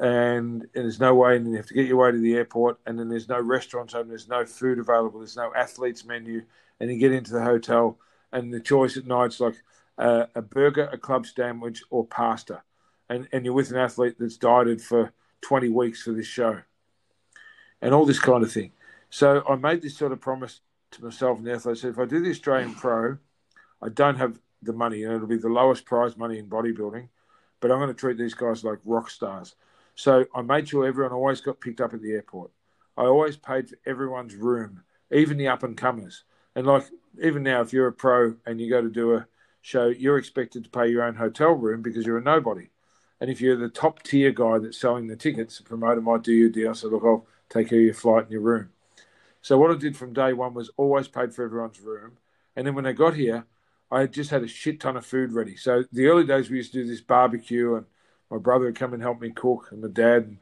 [0.00, 2.78] and, and there's no way, and you have to get your way to the airport,
[2.86, 6.42] and then there's no restaurants open, there's no food available, there's no athletes menu,
[6.78, 7.98] and you get into the hotel,
[8.32, 9.56] and the choice at night's like
[9.98, 12.62] uh, a burger, a club sandwich, or pasta,
[13.08, 16.60] and and you're with an athlete that's dieted for 20 weeks for this show,
[17.82, 18.72] and all this kind of thing.
[19.10, 20.60] So I made this sort of promise
[20.92, 21.78] to myself and the athlete.
[21.78, 23.18] I said, if I do the Australian Pro,
[23.82, 27.08] I don't have the money, and it'll be the lowest prize money in bodybuilding,
[27.60, 29.56] but I'm going to treat these guys like rock stars.
[29.98, 32.52] So I made sure everyone always got picked up at the airport.
[32.96, 36.22] I always paid for everyone's room, even the up and comers.
[36.54, 36.84] And like
[37.20, 39.26] even now, if you're a pro and you go to do a
[39.60, 42.68] show, you're expected to pay your own hotel room because you're a nobody.
[43.20, 46.32] And if you're the top tier guy that's selling the tickets, the promoter might do
[46.32, 46.76] your deal.
[46.76, 48.70] So look, I'll take care of your flight and your room.
[49.42, 52.18] So what I did from day one was always paid for everyone's room.
[52.54, 53.46] And then when they got here,
[53.90, 55.56] I just had a shit ton of food ready.
[55.56, 57.86] So the early days we used to do this barbecue and
[58.30, 60.36] my brother would come and help me cook, and my dad.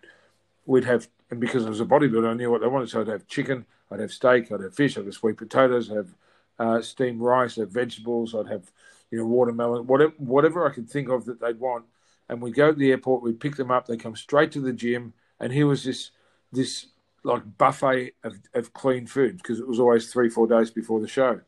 [0.69, 2.91] We'd have, and because I was a bodybuilder, I knew what they wanted.
[2.91, 5.97] So I'd have chicken, I'd have steak, I'd have fish, I'd have sweet potatoes, I'd
[5.97, 6.15] have
[6.59, 8.73] uh, steamed rice, I'd have vegetables, I'd have
[9.11, 11.85] you know, watermelon, whatever, whatever I could think of that they'd want.
[12.29, 14.73] And we'd go to the airport, we'd pick them up, they come straight to the
[14.73, 16.11] gym, and here was this
[16.53, 16.87] this
[17.23, 21.09] like buffet of, of clean food because it was always three four days before the
[21.09, 21.41] show.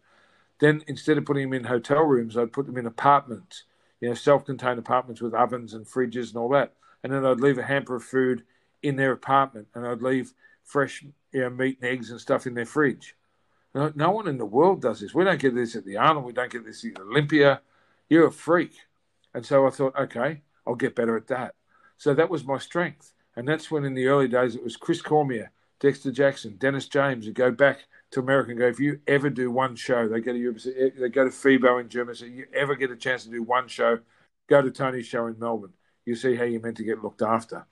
[0.60, 3.64] Then instead of putting them in hotel rooms, I'd put them in apartments,
[4.00, 6.74] you know, self-contained apartments with ovens and fridges and all that.
[7.02, 8.44] And then I'd leave a hamper of food
[8.82, 10.32] in their apartment, and I'd leave
[10.64, 13.16] fresh you know, meat and eggs and stuff in their fridge.
[13.74, 15.14] No, no one in the world does this.
[15.14, 16.24] We don't get this at the Arnold.
[16.24, 17.60] We don't get this at Olympia.
[18.08, 18.72] You're a freak.
[19.34, 21.54] And so I thought, okay, I'll get better at that.
[21.98, 23.12] So that was my strength.
[23.36, 27.26] And that's when in the early days it was Chris Cormier, Dexter Jackson, Dennis James,
[27.26, 27.80] who go back
[28.10, 31.08] to America and go, if you ever do one show, they go to Europe, they
[31.08, 33.98] go to FIBO in Germany, so you ever get a chance to do one show,
[34.48, 35.74] go to Tony's show in Melbourne.
[36.06, 37.66] You see how you're meant to get looked after.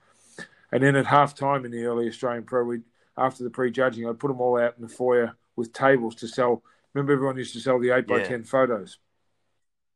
[0.71, 2.81] And then at half time in the early Australian Pro, we
[3.17, 6.61] after the pre-judging, I'd put them all out in the foyer with tables to sell.
[6.93, 8.99] Remember, everyone used to sell the eight by ten photos.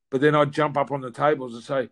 [0.10, 1.90] But then I'd jump up on the tables and say,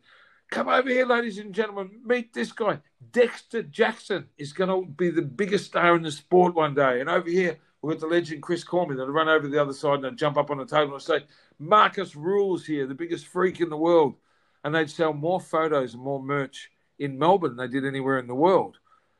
[0.49, 2.79] "Come over here, ladies and gentlemen, meet this guy,
[3.11, 4.29] Dexter Jackson.
[4.37, 7.59] is going to be the biggest star in the sport one day." And over here,
[7.81, 10.51] we've got the legend Chris Cormier that run over the other side and jump up
[10.51, 11.25] on the table and say,
[11.57, 14.15] "Markus Ruhl's here, the biggest freak in the world,"
[14.63, 18.27] and they'd sell more photos and more merch in Melbourne than they did anywhere in
[18.27, 18.77] the world.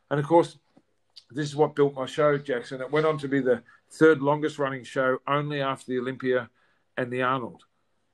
[0.09, 0.57] And of course,
[1.31, 2.81] this is what built my show, Jackson.
[2.81, 6.49] It went on to be the third longest running show, only after the Olympia
[6.97, 7.63] and the Arnold.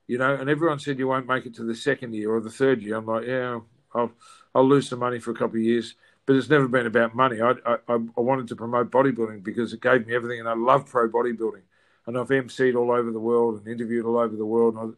[0.08, 2.52] You know, and everyone said you won't make it to the second year or the
[2.52, 2.98] third year.
[2.98, 3.60] I'm like, yeah,
[3.94, 4.12] I'll
[4.54, 7.42] I'll lose some money for a couple of years, but it's never been about money.
[7.42, 10.88] I I, I wanted to promote bodybuilding because it gave me everything, and I love
[10.88, 11.62] pro bodybuilding.
[12.08, 14.76] And I've emceed all over the world and interviewed all over the world.
[14.76, 14.96] And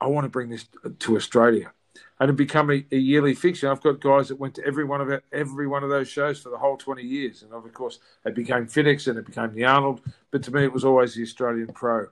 [0.00, 0.66] I, I want to bring this
[0.98, 1.72] to Australia
[2.20, 3.70] and it become a, a, yearly fixture.
[3.70, 6.40] I've got guys that went to every one of it, every one of those shows
[6.40, 9.64] for the whole twenty years, and of course it became FedEx and it became the
[9.64, 10.00] Arnold.
[10.30, 12.06] But to me, it was always the Australian Pro,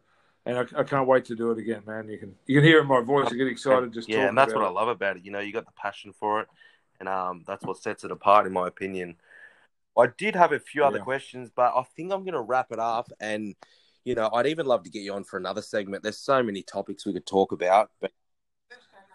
[0.47, 2.09] and I, I can't wait to do it again, man.
[2.09, 3.29] You can you can hear in my voice.
[3.31, 4.67] I get excited just yeah, and that's what it.
[4.67, 5.25] I love about it.
[5.25, 6.49] You know, you got the passion for it,
[7.03, 9.17] and um, that's what sets it apart, in my opinion.
[9.99, 11.05] I did have a few other yeah.
[11.05, 13.55] questions, but I think I'm going to wrap it up and
[14.05, 16.03] you know, I'd even love to get you on for another segment.
[16.03, 18.11] There's so many topics we could talk about, but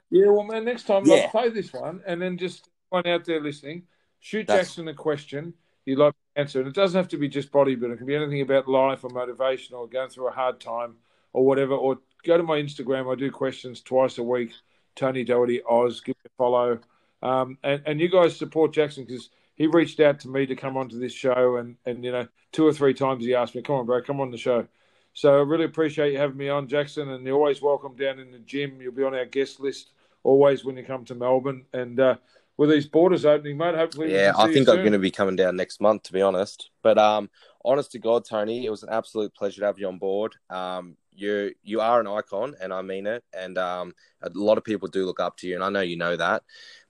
[0.10, 1.16] yeah, well, man, next time yeah.
[1.16, 3.84] let's play this one, and then just one out there listening.
[4.20, 4.70] Shoot That's...
[4.70, 5.54] Jackson a question
[5.86, 7.94] you'd like to answer, and it doesn't have to be just bodybuilding.
[7.94, 10.96] It can be anything about life or motivation or going through a hard time
[11.34, 11.74] or whatever.
[11.74, 13.12] Or go to my Instagram.
[13.12, 14.52] I do questions twice a week.
[14.96, 16.02] Tony Doherty Oz.
[16.02, 16.80] Give me a follow.
[17.22, 20.78] Um, and and you guys support Jackson because he reached out to me to come
[20.78, 23.76] onto this show, and and you know two or three times he asked me, "Come
[23.76, 24.68] on, bro, come on the show."
[25.14, 28.32] So I really appreciate you having me on, Jackson, and you're always welcome down in
[28.32, 28.80] the gym.
[28.80, 29.90] You'll be on our guest list
[30.22, 31.66] always when you come to Melbourne.
[31.74, 32.18] And uh,
[32.56, 34.14] with these borders opening, mate, hopefully.
[34.14, 36.70] Yeah, I think I'm going to be coming down next month, to be honest.
[36.84, 37.32] But um,
[37.66, 40.36] honest to God, Tony, it was an absolute pleasure to have you on board.
[40.52, 43.24] Um, you you are an icon, and I mean it.
[43.34, 45.98] And um, a lot of people do look up to you, and I know you
[45.98, 46.44] know that.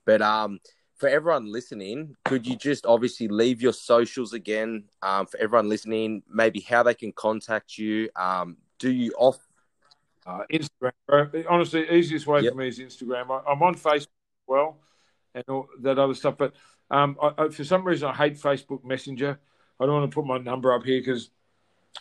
[0.07, 0.59] But um,
[0.95, 6.23] for everyone listening, could you just obviously leave your socials again um, for everyone listening?
[6.27, 8.09] Maybe how they can contact you.
[8.15, 9.37] Um, do you off
[10.25, 11.45] uh, Instagram.
[11.49, 12.53] Honestly, easiest way yep.
[12.53, 13.31] for me is Instagram.
[13.31, 14.77] I, am on Facebook as well
[15.33, 16.35] and all that other stuff.
[16.37, 16.53] But
[16.91, 19.39] um, I, I, for some reason, I hate Facebook Messenger.
[19.79, 21.29] I don't want to put my number up here because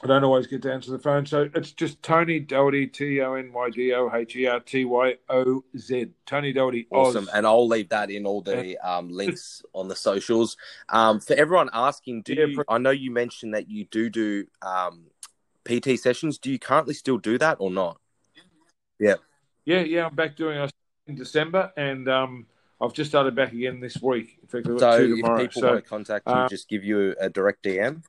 [0.02, 1.24] I don't always get to answer the phone.
[1.24, 4.84] So it's just Tony Doherty, T O N Y D O H E R T
[4.84, 6.08] Y O Z.
[6.26, 6.86] Tony Doherty.
[6.90, 7.28] Awesome.
[7.32, 10.56] And I'll leave that in all the um, links on the socials.
[10.90, 14.46] Um, for everyone asking, do yeah, you, I know you mentioned that you do do
[14.60, 15.04] um,
[15.64, 16.38] PT sessions.
[16.38, 17.98] Do you currently still do that or not?
[18.98, 19.16] Yeah.
[19.64, 20.06] Yeah, yeah.
[20.06, 20.72] I'm back doing it
[21.06, 22.46] in December, and um,
[22.80, 24.38] I've just started back again this week.
[24.42, 27.30] In fact, so if people so, want to contact you, uh, just give you a
[27.30, 28.02] direct DM.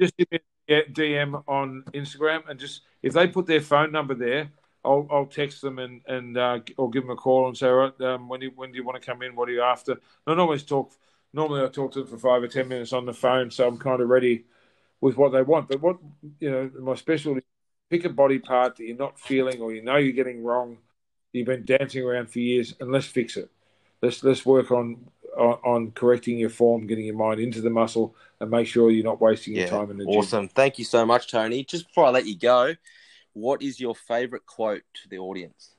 [0.00, 0.38] Just give me
[0.70, 4.50] a DM on Instagram, and just if they put their phone number there,
[4.84, 7.98] I'll, I'll text them and and uh, or give them a call and say, right,
[8.02, 9.36] um, when do you, when do you want to come in?
[9.36, 9.92] What are you after?
[9.92, 10.92] I don't always talk.
[11.32, 13.78] Normally, I talk to them for five or ten minutes on the phone, so I'm
[13.78, 14.44] kind of ready
[15.00, 15.68] with what they want.
[15.68, 15.98] But what
[16.38, 17.42] you know, my specialty
[17.90, 20.78] pick a body part that you're not feeling or you know you're getting wrong,
[21.32, 23.50] you've been dancing around for years, and let's fix it.
[24.00, 28.14] Let's let's work on on, on correcting your form, getting your mind into the muscle,
[28.40, 30.12] and make sure you're not wasting yeah, your time in the awesome.
[30.12, 30.18] gym.
[30.20, 30.48] Awesome.
[30.48, 31.64] Thank you so much, Tony.
[31.64, 32.74] Just before I let you go,
[33.34, 35.74] what is your favorite quote to the audience?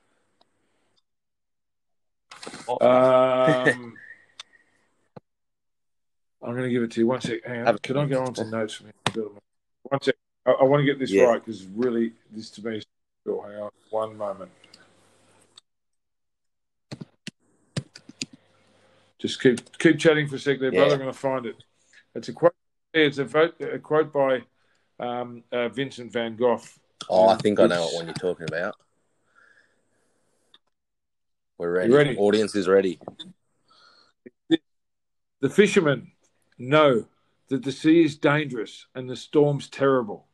[2.69, 2.79] Um,
[6.43, 7.07] I'm going to give it to you.
[7.07, 7.43] One sec.
[7.45, 7.77] Hang on.
[7.79, 8.91] Can I go on to notes for me?
[9.83, 10.15] One sec.
[10.45, 11.23] I, I want to get this yeah.
[11.23, 12.85] right because really, this to me is
[13.25, 13.43] cool.
[13.43, 14.51] Hang on, one moment.
[19.19, 20.79] Just keep keep chatting for a sec, there, yeah.
[20.79, 20.93] brother.
[20.93, 21.63] I'm going to find it.
[22.15, 22.53] It's a quote.
[22.93, 24.41] It's a, vote, a quote by
[24.99, 26.61] um, uh, Vincent Van Gogh.
[27.09, 28.75] Oh, I think I know what one you're talking about.
[31.57, 31.93] We're ready.
[31.93, 32.17] Ready?
[32.17, 32.99] Audience is ready.
[34.49, 36.11] The fishermen
[36.57, 37.05] know
[37.49, 40.27] that the sea is dangerous and the storm's terrible,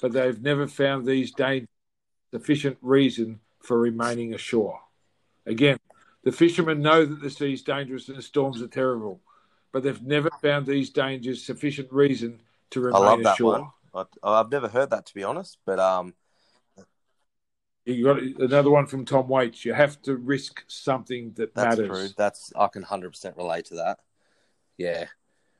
[0.00, 1.68] but they've never found these dangers
[2.32, 4.80] sufficient reason for remaining ashore.
[5.46, 5.78] Again,
[6.22, 9.20] the fishermen know that the sea is dangerous and the storms are terrible,
[9.72, 12.40] but they've never found these dangers sufficient reason
[12.70, 13.72] to remain I love that ashore.
[13.92, 14.06] one.
[14.22, 16.14] I, I've never heard that to be honest, but um,
[17.84, 19.64] You got another one from Tom Waits.
[19.64, 21.76] You have to risk something that matters.
[21.76, 21.98] that's matters.
[22.08, 22.14] true.
[22.16, 23.98] That's I can hundred percent relate to that.
[24.78, 25.06] Yeah,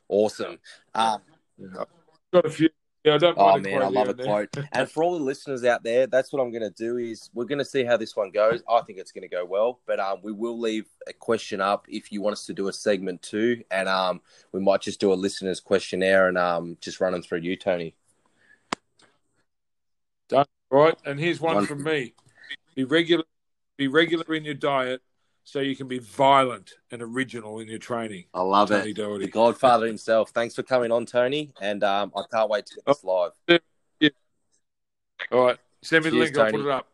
[0.09, 0.59] awesome.
[0.95, 1.21] Um,
[1.59, 1.85] Yeah.
[2.33, 2.71] Got a few.
[3.05, 4.55] Yeah, I don't Oh man, I love a quote.
[4.73, 6.99] And for all the listeners out there, that's what I'm going to do.
[6.99, 8.63] Is we're going to see how this one goes.
[8.69, 11.87] I think it's going to go well, but um, we will leave a question up
[11.89, 14.21] if you want us to do a segment two, and um,
[14.53, 17.95] we might just do a listeners questionnaire and um, just run them through you, Tony.
[20.29, 20.45] Done.
[20.71, 22.13] All right, and here's one One- from me:
[22.75, 23.25] be regular,
[23.79, 25.01] be regular in your diet,
[25.51, 28.25] so you can be violent and original in your training.
[28.33, 28.95] I love Tony it.
[28.95, 29.27] The Doherty.
[29.27, 30.31] Godfather himself.
[30.31, 33.33] Thanks for coming on, Tony, and um, I can't wait to get this live.
[33.99, 34.11] Yeah.
[35.33, 36.39] All right, send me the Cheers, link.
[36.39, 36.87] I'll put it up.